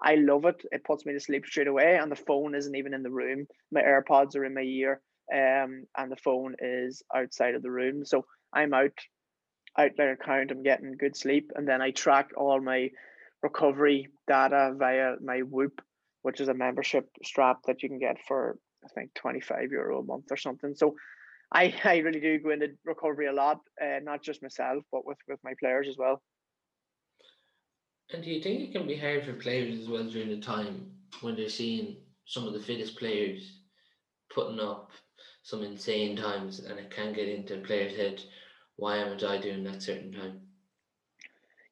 I 0.01 0.17
love 0.17 0.45
it. 0.45 0.63
It 0.73 0.85
puts 0.85 1.07
me 1.07 1.15
to 1.15 1.21
sleep 1.21 1.47
straight 1.47 1.67
away, 1.67 1.97
and 1.97 2.13
the 2.13 2.17
phone 2.17 2.55
isn't 2.55 2.77
even 2.77 2.95
in 2.95 3.03
the 3.03 3.11
room. 3.11 3.47
My 3.73 3.83
AirPods 3.83 4.37
are 4.37 4.45
in 4.45 4.55
my 4.55 4.61
ear, 4.61 5.01
um, 5.33 5.85
and 5.97 6.11
the 6.11 6.17
phone 6.17 6.57
is 6.61 7.03
outside 7.15 7.55
of 7.55 7.63
the 7.63 7.71
room. 7.71 8.05
So 8.05 8.25
I'm 8.53 8.75
out, 8.75 8.99
out 9.79 9.93
there 9.97 10.13
account. 10.13 10.51
I'm 10.51 10.63
getting 10.63 10.97
good 10.97 11.17
sleep, 11.17 11.51
and 11.55 11.67
then 11.67 11.83
I 11.83 11.91
track 11.91 12.31
all 12.37 12.61
my 12.61 12.91
recovery 13.43 14.09
data 14.27 14.75
via 14.77 15.15
my 15.23 15.41
Whoop, 15.41 15.81
which 16.23 16.41
is 16.41 16.49
a 16.49 16.55
membership 16.55 17.09
strap 17.25 17.59
that 17.67 17.83
you 17.83 17.89
can 17.89 17.99
get 17.99 18.17
for 18.27 18.59
I 18.85 18.89
think 18.89 19.15
25 19.15 19.71
euro 19.71 20.01
a 20.01 20.05
month 20.05 20.27
or 20.31 20.37
something. 20.37 20.75
So 20.75 20.95
I, 21.53 21.75
I 21.85 21.99
really 21.99 22.21
do 22.21 22.39
go 22.39 22.51
into 22.51 22.69
recovery 22.85 23.27
a 23.27 23.33
lot, 23.33 23.61
uh, 23.83 24.01
not 24.03 24.23
just 24.23 24.43
myself, 24.43 24.85
but 24.93 25.07
with, 25.07 25.19
with 25.27 25.41
my 25.45 25.53
players 25.59 25.89
as 25.89 25.97
well. 25.97 26.23
And 28.13 28.23
do 28.23 28.31
you 28.31 28.41
think 28.41 28.61
it 28.61 28.73
can 28.73 28.87
be 28.87 28.97
hard 28.97 29.25
for 29.25 29.35
players 29.35 29.79
as 29.79 29.89
well 29.89 30.05
during 30.05 30.31
the 30.31 30.41
time 30.41 30.91
when 31.21 31.37
they're 31.37 31.49
seeing 31.49 31.97
some 32.25 32.47
of 32.47 32.53
the 32.55 32.61
fittest 32.61 32.97
players 32.99 33.61
putting 34.33 34.61
up 34.61 34.91
some 35.49 35.63
insane 35.63 36.15
times 36.15 36.61
and 36.61 36.79
it 36.79 36.91
can 36.91 37.15
get 37.15 37.27
into 37.27 37.55
a 37.55 37.59
players' 37.59 37.97
head, 37.97 38.23
why 38.77 38.99
haven't 38.99 39.25
I 39.25 39.39
doing 39.39 39.65
that 39.65 39.83
certain 39.83 40.13
time? 40.13 40.41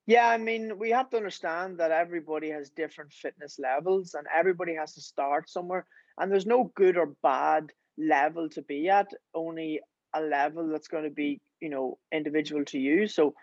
Yeah, 0.07 0.29
I 0.29 0.39
mean, 0.39 0.79
we 0.79 0.91
have 0.91 1.11
to 1.11 1.19
understand 1.19 1.79
that 1.79 1.91
everybody 1.91 2.49
has 2.51 2.71
different 2.71 3.13
fitness 3.13 3.59
levels 3.59 4.15
and 4.15 4.27
everybody 4.35 4.75
has 4.77 4.95
to 4.95 5.03
start 5.03 5.51
somewhere. 5.51 5.85
And 6.17 6.33
there's 6.33 6.47
no 6.47 6.73
good 6.75 6.97
or 6.97 7.15
bad 7.23 7.71
level 7.99 8.49
to 8.51 8.63
be 8.63 8.89
at, 8.89 9.13
only 9.35 9.81
a 10.15 10.23
level 10.23 10.69
that's 10.69 10.89
going 10.89 11.05
to 11.05 11.11
be, 11.11 11.43
you 11.61 11.69
know, 11.69 11.99
individual 12.11 12.65
to 12.67 12.79
you. 12.79 13.07
So 13.07 13.35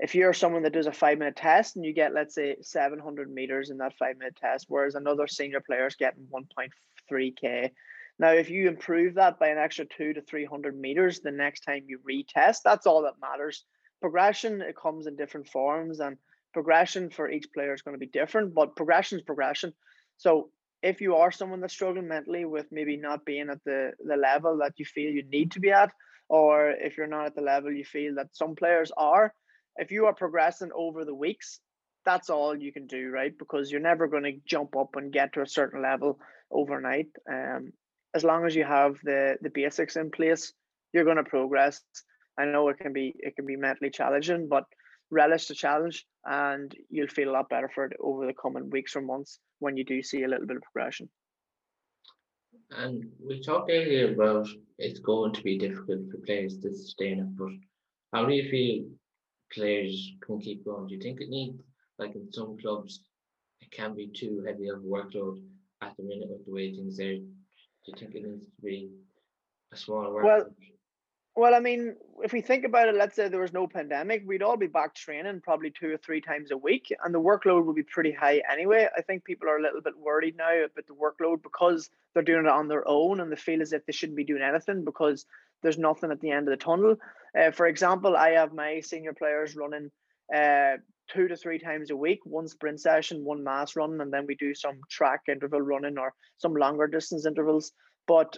if 0.00 0.16
you're 0.16 0.32
someone 0.32 0.64
that 0.64 0.72
does 0.72 0.86
a 0.86 0.92
five 0.92 1.18
minute 1.18 1.36
test 1.36 1.76
and 1.76 1.84
you 1.84 1.92
get 1.92 2.12
let's 2.12 2.34
say 2.34 2.56
700 2.60 3.32
meters 3.32 3.70
in 3.70 3.78
that 3.78 3.96
five 3.98 4.18
minute 4.18 4.36
test 4.36 4.66
whereas 4.68 4.94
another 4.94 5.26
senior 5.26 5.60
player 5.60 5.86
is 5.86 5.94
getting 5.94 6.26
1.3k 6.30 7.70
now 8.18 8.30
if 8.30 8.50
you 8.50 8.68
improve 8.68 9.14
that 9.14 9.38
by 9.38 9.48
an 9.48 9.58
extra 9.58 9.84
two 9.84 10.12
to 10.12 10.22
300 10.22 10.78
meters 10.78 11.20
the 11.20 11.30
next 11.30 11.60
time 11.60 11.84
you 11.86 11.98
retest 12.08 12.58
that's 12.64 12.86
all 12.86 13.02
that 13.02 13.20
matters 13.20 13.64
progression 14.00 14.60
it 14.60 14.76
comes 14.76 15.06
in 15.06 15.16
different 15.16 15.48
forms 15.48 16.00
and 16.00 16.16
progression 16.52 17.10
for 17.10 17.30
each 17.30 17.46
player 17.52 17.74
is 17.74 17.82
going 17.82 17.94
to 17.94 18.06
be 18.06 18.06
different 18.06 18.54
but 18.54 18.76
progression 18.76 19.18
is 19.18 19.24
progression 19.24 19.72
so 20.16 20.50
if 20.82 21.00
you 21.00 21.16
are 21.16 21.32
someone 21.32 21.60
that's 21.60 21.72
struggling 21.72 22.08
mentally 22.08 22.44
with 22.44 22.66
maybe 22.70 22.96
not 22.96 23.24
being 23.24 23.48
at 23.50 23.62
the 23.64 23.92
the 24.04 24.16
level 24.16 24.58
that 24.58 24.72
you 24.76 24.84
feel 24.84 25.10
you 25.10 25.24
need 25.28 25.50
to 25.50 25.60
be 25.60 25.70
at 25.70 25.90
or 26.28 26.70
if 26.70 26.96
you're 26.96 27.06
not 27.06 27.26
at 27.26 27.34
the 27.34 27.42
level 27.42 27.70
you 27.72 27.84
feel 27.84 28.14
that 28.14 28.34
some 28.34 28.54
players 28.54 28.90
are 28.96 29.32
if 29.78 29.90
you 29.90 30.06
are 30.06 30.14
progressing 30.14 30.70
over 30.74 31.04
the 31.04 31.14
weeks, 31.14 31.60
that's 32.04 32.30
all 32.30 32.56
you 32.56 32.72
can 32.72 32.86
do, 32.86 33.10
right? 33.10 33.36
Because 33.36 33.70
you're 33.70 33.80
never 33.80 34.06
going 34.06 34.22
to 34.24 34.40
jump 34.46 34.76
up 34.76 34.96
and 34.96 35.12
get 35.12 35.32
to 35.34 35.42
a 35.42 35.46
certain 35.46 35.82
level 35.82 36.18
overnight. 36.50 37.08
Um, 37.30 37.72
as 38.16 38.24
long 38.24 38.46
as 38.46 38.56
you 38.56 38.64
have 38.64 38.92
the 39.10 39.20
the 39.44 39.50
basics 39.60 39.96
in 39.96 40.10
place, 40.10 40.44
you're 40.92 41.08
going 41.10 41.22
to 41.24 41.34
progress. 41.36 41.80
I 42.40 42.44
know 42.46 42.68
it 42.68 42.78
can 42.84 42.92
be 42.92 43.06
it 43.26 43.36
can 43.36 43.46
be 43.46 43.56
mentally 43.66 43.90
challenging, 43.90 44.48
but 44.48 44.64
relish 45.10 45.46
the 45.46 45.54
challenge, 45.54 46.04
and 46.24 46.74
you'll 46.94 47.16
feel 47.16 47.30
a 47.30 47.36
lot 47.36 47.48
better 47.54 47.70
for 47.74 47.84
it 47.86 47.96
over 48.00 48.26
the 48.26 48.40
coming 48.42 48.70
weeks 48.70 48.96
or 48.96 49.02
months 49.02 49.38
when 49.64 49.76
you 49.76 49.84
do 49.84 50.02
see 50.02 50.22
a 50.24 50.28
little 50.28 50.46
bit 50.46 50.56
of 50.56 50.62
progression. 50.62 51.08
And 52.70 53.04
we 53.24 53.40
talked 53.40 53.70
earlier 53.70 54.12
about 54.14 54.48
it's 54.78 55.00
going 55.00 55.32
to 55.34 55.42
be 55.42 55.58
difficult 55.66 56.10
for 56.10 56.26
players 56.26 56.58
to 56.58 56.74
sustain 56.74 57.20
it, 57.20 57.36
but 57.36 57.52
how 58.12 58.24
do 58.26 58.34
you 58.34 58.50
feel 58.50 58.84
players 59.52 60.12
can 60.24 60.40
keep 60.40 60.64
going? 60.64 60.86
Do 60.88 60.94
you 60.94 61.00
think 61.00 61.20
it 61.20 61.28
needs, 61.28 61.62
like 61.98 62.14
in 62.16 62.32
some 62.32 62.56
clubs, 62.58 63.00
it 63.60 63.70
can 63.70 63.94
be 63.94 64.08
too 64.08 64.42
heavy 64.46 64.68
of 64.68 64.78
a 64.78 64.90
workload 64.94 65.36
at 65.82 65.96
the 65.96 66.02
minute 66.02 66.28
with 66.30 66.44
the 66.46 66.52
way 66.52 66.74
things 66.74 66.98
are? 67.00 67.18
Do 67.86 67.92
you 67.92 67.98
think 67.98 68.14
it 68.14 68.28
needs 68.28 68.44
to 68.44 68.62
be 68.62 68.90
a 69.72 69.76
smaller 69.76 70.08
workload? 70.10 70.24
Well, 70.24 70.46
Well, 71.36 71.54
I 71.54 71.60
mean, 71.60 71.96
if 72.22 72.32
we 72.32 72.40
think 72.40 72.64
about 72.64 72.88
it, 72.88 72.94
let's 72.94 73.14
say 73.14 73.28
there 73.28 73.40
was 73.40 73.52
no 73.52 73.68
pandemic, 73.68 74.22
we'd 74.26 74.42
all 74.42 74.56
be 74.56 74.66
back 74.66 74.94
training 74.94 75.42
probably 75.42 75.70
two 75.70 75.92
or 75.92 75.98
three 75.98 76.20
times 76.20 76.50
a 76.50 76.56
week, 76.56 76.92
and 77.04 77.14
the 77.14 77.20
workload 77.20 77.66
would 77.66 77.76
be 77.76 77.82
pretty 77.82 78.10
high 78.10 78.42
anyway. 78.50 78.88
I 78.96 79.02
think 79.02 79.24
people 79.24 79.48
are 79.48 79.58
a 79.58 79.62
little 79.62 79.82
bit 79.82 79.98
worried 79.98 80.36
now 80.36 80.64
about 80.64 80.86
the 80.86 80.94
workload 80.94 81.42
because 81.42 81.90
they're 82.14 82.22
doing 82.22 82.46
it 82.46 82.50
on 82.50 82.68
their 82.68 82.88
own 82.88 83.20
and 83.20 83.30
they 83.30 83.36
feel 83.36 83.60
as 83.62 83.72
if 83.72 83.84
they 83.84 83.92
shouldn't 83.92 84.16
be 84.16 84.24
doing 84.24 84.42
anything 84.42 84.84
because 84.84 85.26
there's 85.62 85.78
nothing 85.78 86.10
at 86.10 86.20
the 86.20 86.30
end 86.30 86.48
of 86.48 86.58
the 86.58 86.64
tunnel. 86.64 86.96
Uh, 87.38 87.50
for 87.50 87.66
example, 87.66 88.16
I 88.16 88.30
have 88.30 88.52
my 88.54 88.80
senior 88.80 89.12
players 89.12 89.54
running 89.54 89.90
uh, 90.34 90.78
two 91.12 91.28
to 91.28 91.36
three 91.36 91.58
times 91.58 91.90
a 91.90 91.96
week, 91.96 92.20
one 92.24 92.48
sprint 92.48 92.80
session, 92.80 93.24
one 93.24 93.42
MAS 93.44 93.76
run, 93.76 94.00
and 94.00 94.12
then 94.12 94.26
we 94.26 94.34
do 94.34 94.54
some 94.54 94.80
track 94.90 95.22
interval 95.28 95.60
running 95.60 95.98
or 95.98 96.14
some 96.38 96.54
longer 96.54 96.86
distance 96.86 97.26
intervals. 97.26 97.72
But 98.06 98.36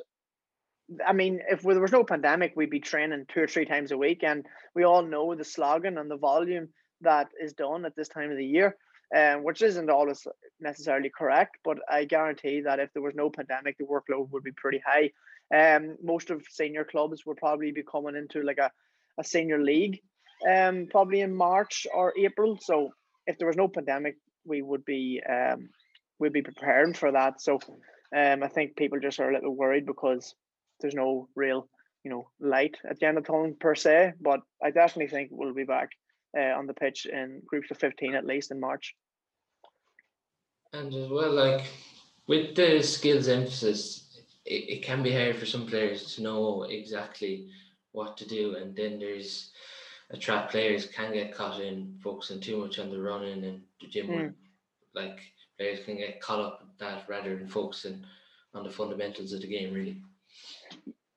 I 1.07 1.13
mean, 1.13 1.41
if 1.49 1.63
there 1.63 1.81
was 1.81 1.93
no 1.93 2.05
pandemic, 2.05 2.55
we'd 2.57 2.71
be 2.71 2.81
training 2.81 3.27
two 3.29 3.43
or 3.43 3.47
three 3.47 3.67
times 3.67 3.93
a 3.93 3.99
week, 3.99 4.25
and 4.25 4.47
we 4.75 4.85
all 4.85 5.03
know 5.03 5.35
the 5.35 5.45
slogging 5.45 5.99
and 5.99 6.11
the 6.11 6.17
volume 6.17 6.69
that 7.03 7.29
is 7.41 7.53
done 7.53 7.85
at 7.85 7.95
this 7.95 8.09
time 8.09 8.31
of 8.31 8.37
the 8.37 8.47
year, 8.47 8.77
um, 9.15 9.45
which 9.45 9.63
isn't 9.63 9.91
always 9.91 10.27
necessarily 10.61 11.11
correct. 11.11 11.59
But 11.63 11.79
I 11.91 12.05
guarantee 12.05 12.63
that 12.63 12.81
if 12.81 12.93
there 12.93 13.03
was 13.03 13.15
no 13.15 13.31
pandemic, 13.31 13.77
the 13.79 13.85
workload 13.85 14.31
would 14.31 14.43
be 14.43 14.53
pretty 14.53 14.83
high. 14.85 15.11
Um, 15.55 15.97
most 16.03 16.31
of 16.31 16.43
senior 16.51 16.85
clubs 16.85 17.25
would 17.25 17.37
probably 17.37 17.73
be 17.73 17.83
coming 17.83 18.17
into 18.17 18.43
like 18.43 18.59
a, 18.59 18.71
a 19.19 19.25
senior 19.25 19.63
league, 19.63 20.01
um, 20.47 20.87
probably 20.91 21.21
in 21.21 21.35
March 21.35 21.87
or 21.95 22.13
April. 22.19 22.59
So 22.61 22.91
if 23.27 23.39
there 23.39 23.47
was 23.47 23.57
no 23.57 23.69
pandemic, 23.69 24.17
we 24.45 24.63
would 24.63 24.85
be 24.85 25.21
um, 25.29 25.69
we'd 26.19 26.33
be 26.33 26.43
preparing 26.43 26.95
for 26.95 27.13
that. 27.13 27.41
So 27.41 27.61
um, 28.17 28.43
I 28.43 28.49
think 28.49 28.77
people 28.77 29.01
just 29.01 29.21
are 29.21 29.31
a 29.31 29.35
little 29.35 29.55
worried 29.55 29.87
because 29.87 30.35
there's 30.81 30.95
no 30.95 31.29
real, 31.35 31.69
you 32.05 32.11
know, 32.11 32.31
light 32.41 32.77
at 32.89 32.99
the 32.99 33.07
end 33.07 33.19
of 33.19 33.25
the 33.25 33.33
tunnel 33.33 33.53
per 33.61 33.75
se. 33.75 34.15
But 34.21 34.41
I 34.63 34.71
definitely 34.71 35.09
think 35.09 35.31
we'll 35.31 35.55
be 35.55 35.65
back 35.65 35.91
uh, 36.37 36.57
on 36.59 36.67
the 36.67 36.75
pitch 36.75 37.07
in 37.07 37.43
groups 37.47 37.71
of 37.71 37.79
15 37.79 38.15
at 38.15 38.25
least 38.25 38.51
in 38.51 38.61
March. 38.61 38.95
And 40.73 40.93
as 40.93 41.09
well, 41.09 41.33
like 41.33 41.65
with 42.27 42.55
the 42.55 42.83
skills 42.83 43.29
emphasis, 43.29 44.21
it, 44.45 44.69
it 44.69 44.83
can 44.83 45.03
be 45.03 45.13
hard 45.13 45.37
for 45.37 45.47
some 45.47 45.67
players 45.67 46.15
to 46.15 46.23
know 46.23 46.65
exactly 46.65 47.49
what 47.93 48.17
to 48.19 48.29
do. 48.29 48.57
And 48.57 48.77
then 48.77 48.99
there's 48.99 49.51
a 50.11 50.17
trap 50.17 50.51
players 50.51 50.87
can 50.87 51.13
get 51.13 51.35
caught 51.35 51.61
in 51.61 51.99
focusing 52.03 52.41
too 52.41 52.59
much 52.59 52.79
on 52.79 52.91
the 52.91 53.01
running 53.01 53.45
and 53.45 53.63
the 53.81 53.87
gym 53.87 54.07
mm. 54.09 54.35
Like 54.95 55.21
players 55.59 55.85
can 55.85 55.97
get 55.97 56.21
caught 56.21 56.41
up 56.41 56.61
in 56.63 56.69
that 56.79 57.05
rather 57.09 57.37
than 57.37 57.47
focusing 57.47 58.05
on 58.55 58.65
the 58.65 58.71
fundamentals 58.71 59.33
of 59.33 59.43
the 59.43 59.47
game, 59.47 59.73
really. 59.73 60.01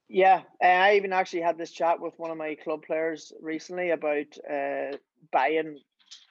Yeah, 0.09 0.41
I 0.61 0.95
even 0.95 1.13
actually 1.13 1.41
had 1.41 1.57
this 1.57 1.71
chat 1.71 2.01
with 2.01 2.19
one 2.19 2.31
of 2.31 2.37
my 2.37 2.55
club 2.55 2.83
players 2.85 3.31
recently 3.41 3.91
about 3.91 4.25
uh, 4.49 4.97
buying 5.31 5.79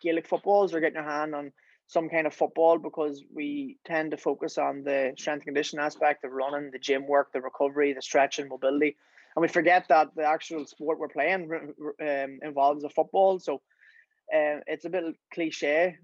Gaelic 0.02 0.28
footballs 0.28 0.74
or 0.74 0.80
getting 0.80 0.96
your 0.96 1.04
hand 1.04 1.34
on 1.34 1.52
some 1.86 2.08
kind 2.08 2.26
of 2.26 2.34
football 2.34 2.78
because 2.78 3.24
we 3.34 3.78
tend 3.84 4.10
to 4.10 4.16
focus 4.16 4.58
on 4.58 4.84
the 4.84 5.14
strength 5.16 5.38
and 5.38 5.46
condition 5.46 5.78
aspect 5.78 6.24
of 6.24 6.32
running, 6.32 6.70
the 6.70 6.78
gym 6.78 7.06
work, 7.08 7.32
the 7.32 7.40
recovery, 7.40 7.94
the 7.94 8.02
stretching, 8.02 8.48
mobility, 8.48 8.96
and 9.40 9.48
we 9.48 9.52
forget 9.52 9.86
that 9.88 10.08
the 10.14 10.24
actual 10.26 10.66
sport 10.66 10.98
we're 10.98 11.08
playing 11.08 11.50
um, 12.02 12.38
involves 12.42 12.84
a 12.84 12.90
football. 12.90 13.38
So 13.38 13.54
uh, 14.34 14.60
it's 14.66 14.84
a 14.84 14.90
bit 14.90 15.04
cliche 15.32 15.96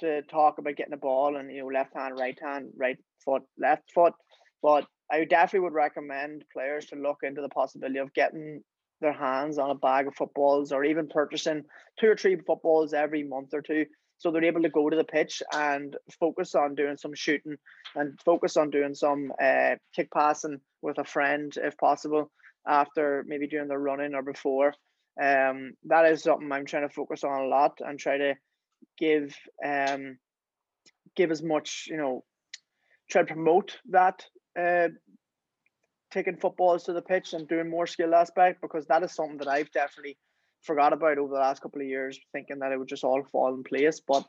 to 0.00 0.20
talk 0.22 0.58
about 0.58 0.76
getting 0.76 0.92
a 0.92 0.98
ball 0.98 1.36
and 1.36 1.50
you 1.50 1.62
know 1.62 1.68
left 1.68 1.94
hand, 1.96 2.18
right 2.18 2.38
hand, 2.42 2.68
right 2.76 2.98
foot, 3.24 3.44
left 3.58 3.90
foot, 3.94 4.12
but 4.62 4.84
I 5.10 5.24
definitely 5.24 5.60
would 5.60 5.72
recommend 5.72 6.44
players 6.52 6.84
to 6.86 6.96
look 6.96 7.18
into 7.22 7.40
the 7.40 7.48
possibility 7.48 7.98
of 7.98 8.12
getting 8.12 8.62
their 9.00 9.12
hands 9.14 9.56
on 9.56 9.70
a 9.70 9.74
bag 9.74 10.06
of 10.06 10.14
footballs 10.14 10.70
or 10.70 10.84
even 10.84 11.08
purchasing 11.08 11.62
two 11.98 12.08
or 12.08 12.16
three 12.16 12.36
footballs 12.46 12.92
every 12.92 13.22
month 13.22 13.54
or 13.54 13.62
two. 13.62 13.86
So 14.18 14.30
they're 14.30 14.44
able 14.44 14.62
to 14.62 14.68
go 14.68 14.90
to 14.90 14.96
the 14.96 15.04
pitch 15.04 15.42
and 15.54 15.96
focus 16.20 16.54
on 16.54 16.74
doing 16.74 16.98
some 16.98 17.14
shooting 17.14 17.56
and 17.94 18.20
focus 18.22 18.58
on 18.58 18.68
doing 18.70 18.94
some 18.94 19.32
uh, 19.42 19.76
kick 19.96 20.10
passing 20.12 20.60
with 20.82 20.98
a 20.98 21.04
friend 21.04 21.52
if 21.56 21.76
possible 21.78 22.30
after 22.66 23.24
maybe 23.26 23.46
doing 23.46 23.68
the 23.68 23.78
running 23.78 24.14
or 24.14 24.22
before 24.22 24.74
um, 25.22 25.72
that 25.84 26.06
is 26.06 26.22
something 26.22 26.50
i'm 26.52 26.66
trying 26.66 26.88
to 26.88 26.94
focus 26.94 27.24
on 27.24 27.42
a 27.42 27.48
lot 27.48 27.78
and 27.80 27.98
try 27.98 28.16
to 28.16 28.34
give 28.98 29.34
um, 29.64 30.18
give 31.16 31.30
as 31.30 31.42
much 31.42 31.86
you 31.88 31.96
know 31.96 32.24
try 33.10 33.22
to 33.22 33.34
promote 33.34 33.78
that 33.90 34.24
uh, 34.58 34.88
taking 36.12 36.36
footballs 36.36 36.84
to 36.84 36.92
the 36.92 37.02
pitch 37.02 37.32
and 37.32 37.48
doing 37.48 37.68
more 37.68 37.86
skill 37.86 38.14
aspect 38.14 38.60
because 38.60 38.86
that 38.86 39.02
is 39.02 39.14
something 39.14 39.38
that 39.38 39.48
I've 39.48 39.70
definitely 39.72 40.18
forgot 40.62 40.92
about 40.92 41.18
over 41.18 41.32
the 41.32 41.40
last 41.40 41.62
couple 41.62 41.80
of 41.80 41.86
years, 41.86 42.18
thinking 42.32 42.58
that 42.60 42.72
it 42.72 42.78
would 42.78 42.88
just 42.88 43.04
all 43.04 43.22
fall 43.24 43.54
in 43.54 43.64
place. 43.64 44.00
But 44.06 44.24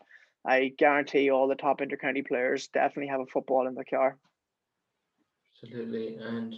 I 0.46 0.72
guarantee 0.78 1.30
all 1.30 1.48
the 1.48 1.56
top 1.56 1.80
intercounty 1.80 2.26
players 2.26 2.68
definitely 2.68 3.10
have 3.10 3.22
a 3.22 3.26
football 3.26 3.68
in 3.68 3.76
the 3.76 3.86
car. 3.86 4.18
Absolutely, 5.64 6.16
and 6.16 6.56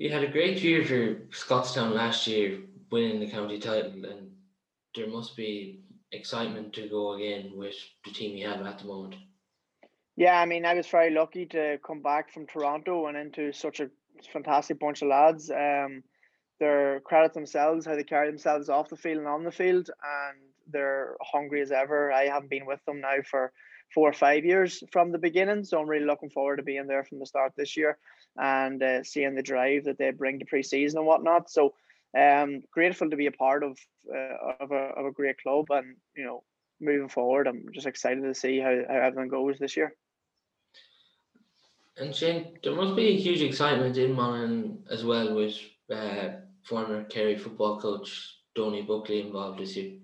you 0.00 0.10
had 0.10 0.24
a 0.24 0.28
great 0.28 0.62
year 0.62 0.82
for 0.82 1.36
Scotstown 1.36 1.92
last 1.92 2.26
year, 2.26 2.58
winning 2.90 3.20
the 3.20 3.30
county 3.30 3.58
title, 3.58 4.06
and 4.06 4.30
there 4.96 5.06
must 5.06 5.36
be 5.36 5.82
excitement 6.10 6.72
to 6.72 6.88
go 6.88 7.12
again 7.12 7.52
with 7.54 7.74
the 8.06 8.10
team 8.10 8.34
you 8.34 8.48
have 8.48 8.64
at 8.64 8.78
the 8.78 8.86
moment. 8.86 9.14
Yeah, 10.16 10.40
I 10.40 10.46
mean, 10.46 10.64
I 10.64 10.72
was 10.72 10.86
very 10.86 11.10
lucky 11.10 11.44
to 11.46 11.78
come 11.86 12.00
back 12.00 12.32
from 12.32 12.46
Toronto 12.46 13.08
and 13.08 13.16
into 13.16 13.52
such 13.52 13.80
a 13.80 13.90
fantastic 14.32 14.80
bunch 14.80 15.02
of 15.02 15.08
lads. 15.08 15.50
Um, 15.50 16.02
they're 16.58 17.00
credit 17.00 17.34
themselves 17.34 17.84
how 17.84 17.94
they 17.94 18.02
carry 18.02 18.28
themselves 18.30 18.70
off 18.70 18.88
the 18.88 18.96
field 18.96 19.18
and 19.18 19.28
on 19.28 19.44
the 19.44 19.52
field, 19.52 19.90
and 20.02 20.38
they're 20.72 21.14
hungry 21.20 21.60
as 21.60 21.72
ever. 21.72 22.10
I 22.10 22.24
haven't 22.24 22.48
been 22.48 22.64
with 22.64 22.82
them 22.86 23.02
now 23.02 23.20
for 23.30 23.52
four 23.92 24.08
or 24.08 24.14
five 24.14 24.46
years 24.46 24.82
from 24.92 25.12
the 25.12 25.18
beginning, 25.18 25.64
so 25.64 25.78
I'm 25.78 25.88
really 25.88 26.06
looking 26.06 26.30
forward 26.30 26.56
to 26.56 26.62
being 26.62 26.86
there 26.86 27.04
from 27.04 27.18
the 27.18 27.26
start 27.26 27.52
this 27.54 27.76
year 27.76 27.98
and 28.40 28.82
uh, 28.82 29.04
seeing 29.04 29.34
the 29.34 29.42
drive 29.42 29.84
that 29.84 29.98
they 29.98 30.10
bring 30.10 30.38
to 30.38 30.46
preseason 30.46 30.96
and 30.96 31.06
whatnot. 31.06 31.50
So, 31.50 31.74
um, 32.18 32.62
grateful 32.72 33.10
to 33.10 33.16
be 33.16 33.26
a 33.26 33.32
part 33.32 33.62
of 33.62 33.78
uh, 34.12 34.54
of, 34.60 34.72
a, 34.72 34.92
of 34.98 35.06
a 35.06 35.12
great 35.12 35.40
club, 35.40 35.66
and 35.70 35.96
you 36.16 36.24
know, 36.24 36.42
moving 36.80 37.08
forward, 37.08 37.46
I'm 37.46 37.66
just 37.72 37.86
excited 37.86 38.22
to 38.22 38.34
see 38.34 38.58
how, 38.58 38.76
how 38.88 38.94
everything 38.94 39.28
goes 39.28 39.58
this 39.58 39.76
year. 39.76 39.94
And 41.98 42.14
Shane, 42.14 42.58
there 42.64 42.74
must 42.74 42.96
be 42.96 43.08
a 43.08 43.16
huge 43.16 43.42
excitement 43.42 43.98
in 43.98 44.14
Monaghan 44.14 44.84
as 44.90 45.04
well 45.04 45.34
with 45.34 45.54
uh, 45.92 46.30
former 46.64 47.04
Kerry 47.04 47.36
football 47.36 47.78
coach 47.78 48.38
Donie 48.54 48.82
Buckley 48.82 49.20
involved 49.20 49.60
this 49.60 49.76
year. 49.76 49.98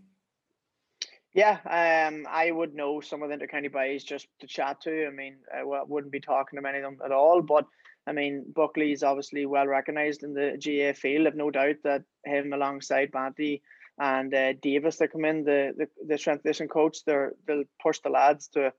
Yeah, 1.32 1.58
um, 1.66 2.26
I 2.30 2.50
would 2.50 2.74
know 2.74 3.00
some 3.00 3.22
of 3.22 3.28
the 3.28 3.36
intercounty 3.36 3.70
boys 3.70 4.04
just 4.04 4.26
to 4.40 4.46
chat 4.46 4.80
to. 4.82 5.06
I 5.06 5.10
mean, 5.10 5.36
I 5.54 5.62
wouldn't 5.64 6.12
be 6.12 6.20
talking 6.20 6.56
to 6.56 6.62
many 6.62 6.78
of 6.78 6.84
them 6.84 6.98
at 7.04 7.12
all, 7.12 7.42
but 7.42 7.66
I 8.06 8.12
mean, 8.12 8.44
Buckley 8.54 8.92
is 8.92 9.02
obviously 9.02 9.46
well 9.46 9.66
recognised 9.66 10.22
in 10.22 10.32
the 10.32 10.56
GAA 10.62 10.98
field. 10.98 11.26
I've 11.26 11.34
no 11.34 11.50
doubt 11.50 11.76
that 11.84 12.02
him 12.24 12.52
alongside 12.52 13.10
Banty 13.10 13.62
and 13.98 14.32
uh, 14.32 14.52
Davis 14.54 14.96
that 14.96 15.12
come 15.12 15.24
in, 15.24 15.44
the 15.44 15.72
the, 15.76 15.88
the 16.06 16.18
conditioning 16.18 16.68
coach, 16.68 17.04
they're 17.04 17.32
they'll 17.46 17.64
push 17.82 17.98
the 18.00 18.10
lads 18.10 18.48
to 18.48 18.72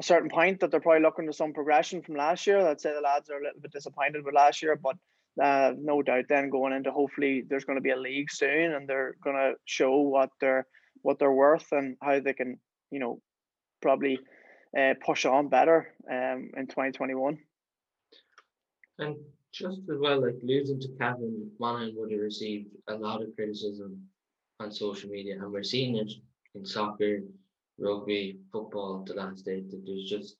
a 0.00 0.02
certain 0.02 0.30
point 0.30 0.60
that 0.60 0.70
they're 0.70 0.80
probably 0.80 1.02
looking 1.02 1.26
to 1.26 1.32
some 1.32 1.52
progression 1.52 2.02
from 2.02 2.16
last 2.16 2.46
year. 2.46 2.66
I'd 2.66 2.80
say 2.80 2.92
the 2.92 3.00
lads 3.00 3.30
are 3.30 3.38
a 3.38 3.42
little 3.42 3.60
bit 3.60 3.72
disappointed 3.72 4.24
with 4.24 4.34
last 4.34 4.62
year, 4.62 4.76
but 4.76 4.96
uh, 5.40 5.72
no 5.78 6.02
doubt 6.02 6.24
then 6.28 6.50
going 6.50 6.72
into 6.72 6.90
hopefully 6.90 7.44
there's 7.48 7.64
going 7.64 7.76
to 7.76 7.82
be 7.82 7.90
a 7.90 7.96
league 7.96 8.30
soon 8.30 8.72
and 8.72 8.88
they're 8.88 9.14
going 9.22 9.36
to 9.36 9.52
show 9.64 9.98
what 9.98 10.30
they're 10.40 10.66
what 11.02 11.18
they're 11.18 11.32
worth 11.32 11.70
and 11.72 11.96
how 12.02 12.18
they 12.18 12.32
can 12.32 12.58
you 12.90 12.98
know 12.98 13.20
probably 13.80 14.18
uh, 14.78 14.94
push 15.04 15.24
on 15.24 15.48
better 15.48 15.94
um, 16.10 16.50
in 16.56 16.66
2021. 16.66 17.38
And 19.00 19.16
just 19.52 19.80
as 19.90 19.98
well, 19.98 20.20
like 20.22 20.36
losing 20.42 20.78
to 20.80 20.88
Cavan 20.98 21.50
Monaghan 21.58 21.96
would 21.96 22.12
have 22.12 22.20
received 22.20 22.68
a 22.88 22.94
lot 22.94 23.22
of 23.22 23.34
criticism 23.34 24.00
on 24.60 24.70
social 24.70 25.10
media, 25.10 25.34
and 25.40 25.50
we're 25.50 25.62
seeing 25.62 25.96
it 25.96 26.12
in 26.54 26.64
soccer 26.64 27.20
rugby, 27.78 28.38
football 28.52 29.02
to 29.06 29.14
that 29.14 29.38
state 29.38 29.70
that 29.70 29.82
there's 29.86 30.08
just 30.08 30.36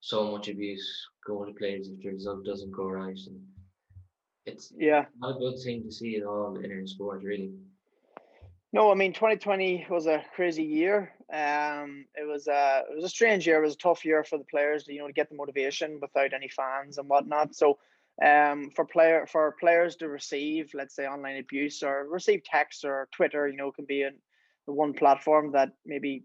so 0.00 0.32
much 0.32 0.48
abuse 0.48 1.08
going 1.26 1.52
to 1.52 1.58
players 1.58 1.88
if 1.88 2.02
the 2.02 2.10
result 2.10 2.44
doesn't 2.44 2.72
go 2.72 2.88
right. 2.88 3.18
And 3.26 3.40
it's 4.44 4.72
yeah 4.76 5.06
not 5.18 5.36
a 5.36 5.38
good 5.38 5.58
thing 5.62 5.84
to 5.84 5.92
see 5.92 6.16
at 6.16 6.26
all 6.26 6.56
in 6.56 6.70
our 6.70 6.86
sport, 6.86 7.22
really. 7.22 7.52
No, 8.74 8.90
I 8.90 8.94
mean 8.96 9.12
2020 9.12 9.86
was 9.88 10.08
a 10.08 10.24
crazy 10.34 10.64
year. 10.64 11.12
Um, 11.32 12.06
it 12.16 12.26
was 12.26 12.48
a 12.48 12.82
it 12.90 12.96
was 12.96 13.04
a 13.04 13.08
strange 13.08 13.46
year. 13.46 13.62
It 13.62 13.66
was 13.66 13.74
a 13.74 13.78
tough 13.78 14.04
year 14.04 14.24
for 14.24 14.36
the 14.36 14.50
players, 14.50 14.88
you 14.88 14.98
know, 14.98 15.06
to 15.06 15.12
get 15.12 15.28
the 15.28 15.36
motivation 15.36 16.00
without 16.02 16.32
any 16.32 16.48
fans 16.48 16.98
and 16.98 17.08
whatnot. 17.08 17.54
So, 17.54 17.78
um, 18.20 18.72
for 18.74 18.84
player 18.84 19.28
for 19.30 19.54
players 19.60 19.94
to 19.96 20.08
receive, 20.08 20.72
let's 20.74 20.96
say, 20.96 21.06
online 21.06 21.36
abuse 21.36 21.84
or 21.84 22.08
receive 22.08 22.42
text 22.42 22.84
or 22.84 23.08
Twitter, 23.12 23.46
you 23.46 23.56
know, 23.56 23.70
can 23.70 23.84
be 23.84 24.02
in 24.02 24.16
the 24.66 24.72
one 24.72 24.92
platform 24.92 25.52
that 25.52 25.68
maybe 25.86 26.24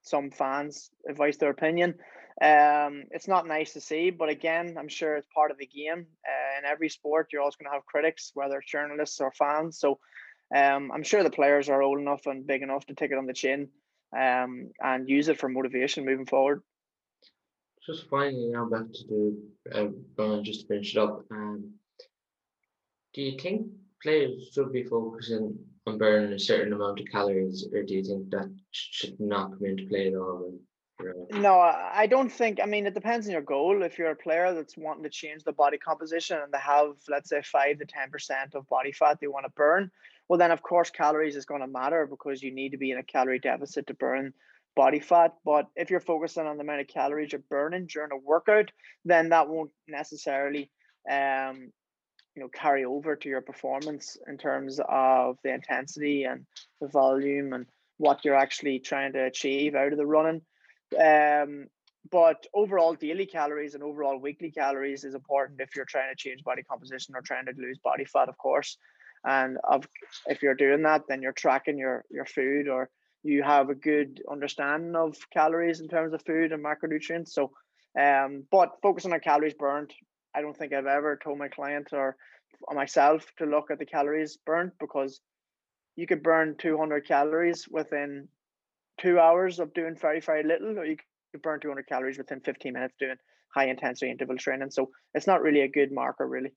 some 0.00 0.30
fans 0.30 0.88
voice 1.10 1.36
their 1.36 1.50
opinion. 1.50 1.96
Um, 2.40 3.04
it's 3.10 3.28
not 3.28 3.46
nice 3.46 3.74
to 3.74 3.82
see, 3.82 4.08
but 4.08 4.30
again, 4.30 4.76
I'm 4.78 4.88
sure 4.88 5.16
it's 5.16 5.28
part 5.34 5.50
of 5.50 5.58
the 5.58 5.66
game. 5.66 6.06
Uh, 6.26 6.58
in 6.58 6.64
every 6.64 6.88
sport, 6.88 7.28
you're 7.30 7.42
always 7.42 7.56
going 7.56 7.70
to 7.70 7.74
have 7.74 7.84
critics, 7.84 8.30
whether 8.32 8.62
journalists 8.66 9.20
or 9.20 9.32
fans. 9.32 9.78
So 9.78 9.98
um, 10.54 10.92
I'm 10.92 11.02
sure 11.02 11.22
the 11.22 11.30
players 11.30 11.68
are 11.68 11.82
old 11.82 11.98
enough 11.98 12.26
and 12.26 12.46
big 12.46 12.62
enough 12.62 12.86
to 12.86 12.94
take 12.94 13.10
it 13.10 13.18
on 13.18 13.26
the 13.26 13.32
chin 13.32 13.68
um, 14.16 14.70
and 14.80 15.08
use 15.08 15.28
it 15.28 15.38
for 15.38 15.48
motivation 15.48 16.04
moving 16.04 16.26
forward. 16.26 16.62
Just 17.84 18.08
finally 18.08 18.48
now 18.50 18.66
back 18.66 18.86
to 18.92 19.36
the 19.66 19.92
uh, 20.18 20.42
just 20.42 20.62
to 20.62 20.66
finish 20.68 20.96
it 20.96 20.98
up. 20.98 21.24
Um, 21.30 21.72
do 23.12 23.22
you 23.22 23.38
think 23.38 23.66
players 24.02 24.50
should 24.52 24.72
be 24.72 24.84
focusing 24.84 25.58
on 25.86 25.98
burning 25.98 26.32
a 26.32 26.38
certain 26.38 26.72
amount 26.72 27.00
of 27.00 27.06
calories, 27.10 27.66
or 27.72 27.82
do 27.82 27.94
you 27.94 28.02
think 28.02 28.30
that 28.30 28.50
should 28.70 29.20
not 29.20 29.50
come 29.50 29.66
into 29.66 29.86
play 29.86 30.08
at 30.08 30.14
all? 30.14 30.54
No, 31.32 31.58
I 31.58 32.06
don't 32.06 32.30
think. 32.30 32.60
I 32.62 32.66
mean, 32.66 32.86
it 32.86 32.94
depends 32.94 33.26
on 33.26 33.32
your 33.32 33.42
goal. 33.42 33.82
If 33.82 33.98
you're 33.98 34.12
a 34.12 34.16
player 34.16 34.54
that's 34.54 34.76
wanting 34.76 35.02
to 35.02 35.10
change 35.10 35.42
the 35.42 35.52
body 35.52 35.76
composition 35.76 36.38
and 36.38 36.52
they 36.52 36.58
have, 36.58 36.94
let's 37.08 37.28
say, 37.28 37.42
five 37.42 37.78
to 37.78 37.84
ten 37.84 38.10
percent 38.10 38.54
of 38.54 38.68
body 38.68 38.92
fat 38.92 39.18
they 39.20 39.26
want 39.26 39.44
to 39.44 39.52
burn, 39.56 39.90
well, 40.28 40.38
then 40.38 40.50
of 40.50 40.62
course 40.62 40.90
calories 40.90 41.36
is 41.36 41.44
going 41.44 41.60
to 41.60 41.66
matter 41.66 42.06
because 42.06 42.42
you 42.42 42.54
need 42.54 42.70
to 42.70 42.78
be 42.78 42.90
in 42.90 42.98
a 42.98 43.02
calorie 43.02 43.38
deficit 43.38 43.86
to 43.86 43.94
burn 43.94 44.32
body 44.74 45.00
fat. 45.00 45.34
But 45.44 45.66
if 45.76 45.90
you're 45.90 46.00
focusing 46.00 46.46
on 46.46 46.56
the 46.56 46.62
amount 46.62 46.80
of 46.80 46.88
calories 46.88 47.32
you're 47.32 47.42
burning 47.48 47.86
during 47.86 48.12
a 48.12 48.16
workout, 48.16 48.70
then 49.04 49.30
that 49.30 49.48
won't 49.48 49.70
necessarily, 49.86 50.70
um, 51.10 51.72
you 52.34 52.42
know, 52.42 52.48
carry 52.48 52.84
over 52.84 53.16
to 53.16 53.28
your 53.28 53.42
performance 53.42 54.16
in 54.26 54.38
terms 54.38 54.80
of 54.88 55.38
the 55.44 55.52
intensity 55.52 56.24
and 56.24 56.46
the 56.80 56.88
volume 56.88 57.52
and 57.52 57.66
what 57.98 58.24
you're 58.24 58.34
actually 58.34 58.80
trying 58.80 59.12
to 59.12 59.24
achieve 59.24 59.74
out 59.74 59.92
of 59.92 59.98
the 59.98 60.06
running. 60.06 60.42
Um, 60.98 61.66
but 62.10 62.46
overall 62.52 62.94
daily 62.94 63.26
calories 63.26 63.74
and 63.74 63.82
overall 63.82 64.18
weekly 64.18 64.50
calories 64.50 65.04
is 65.04 65.14
important 65.14 65.60
if 65.60 65.74
you're 65.74 65.86
trying 65.86 66.10
to 66.10 66.16
change 66.16 66.44
body 66.44 66.62
composition 66.62 67.14
or 67.14 67.22
trying 67.22 67.46
to 67.46 67.52
lose 67.56 67.78
body 67.82 68.04
fat, 68.04 68.28
of 68.28 68.36
course. 68.36 68.76
And 69.24 69.58
if 70.26 70.42
you're 70.42 70.54
doing 70.54 70.82
that, 70.82 71.02
then 71.08 71.22
you're 71.22 71.32
tracking 71.32 71.78
your 71.78 72.04
your 72.10 72.26
food 72.26 72.68
or 72.68 72.90
you 73.22 73.42
have 73.42 73.70
a 73.70 73.74
good 73.74 74.22
understanding 74.30 74.94
of 74.94 75.16
calories 75.32 75.80
in 75.80 75.88
terms 75.88 76.12
of 76.12 76.22
food 76.26 76.52
and 76.52 76.62
macronutrients. 76.62 77.30
So, 77.30 77.52
um, 77.98 78.44
but 78.50 78.72
focusing 78.82 79.14
on 79.14 79.20
calories 79.20 79.54
burned, 79.54 79.92
I 80.34 80.42
don't 80.42 80.56
think 80.56 80.74
I've 80.74 80.86
ever 80.86 81.18
told 81.22 81.38
my 81.38 81.48
client 81.48 81.88
or 81.92 82.16
myself 82.72 83.24
to 83.38 83.46
look 83.46 83.70
at 83.70 83.78
the 83.78 83.86
calories 83.86 84.36
burned 84.44 84.72
because 84.78 85.20
you 85.96 86.06
could 86.06 86.22
burn 86.22 86.56
200 86.58 87.06
calories 87.06 87.66
within 87.68 88.28
two 89.00 89.18
hours 89.18 89.58
of 89.58 89.74
doing 89.74 89.96
very, 89.96 90.20
very 90.20 90.42
little, 90.42 90.78
or 90.78 90.84
you 90.84 90.96
could 91.32 91.42
burn 91.42 91.60
200 91.60 91.86
calories 91.86 92.18
within 92.18 92.40
15 92.40 92.72
minutes 92.72 92.94
doing 92.98 93.16
high 93.54 93.68
intensity 93.68 94.10
interval 94.10 94.36
training. 94.36 94.70
So 94.70 94.90
it's 95.14 95.26
not 95.26 95.42
really 95.42 95.60
a 95.60 95.68
good 95.68 95.92
marker, 95.92 96.26
really. 96.26 96.52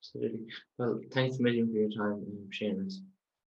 Absolutely. 0.00 0.46
Well, 0.78 1.00
thanks 1.12 1.38
a 1.38 1.42
million 1.42 1.70
for 1.70 1.78
your 1.78 1.88
time, 1.90 2.48
Shane. 2.50 2.88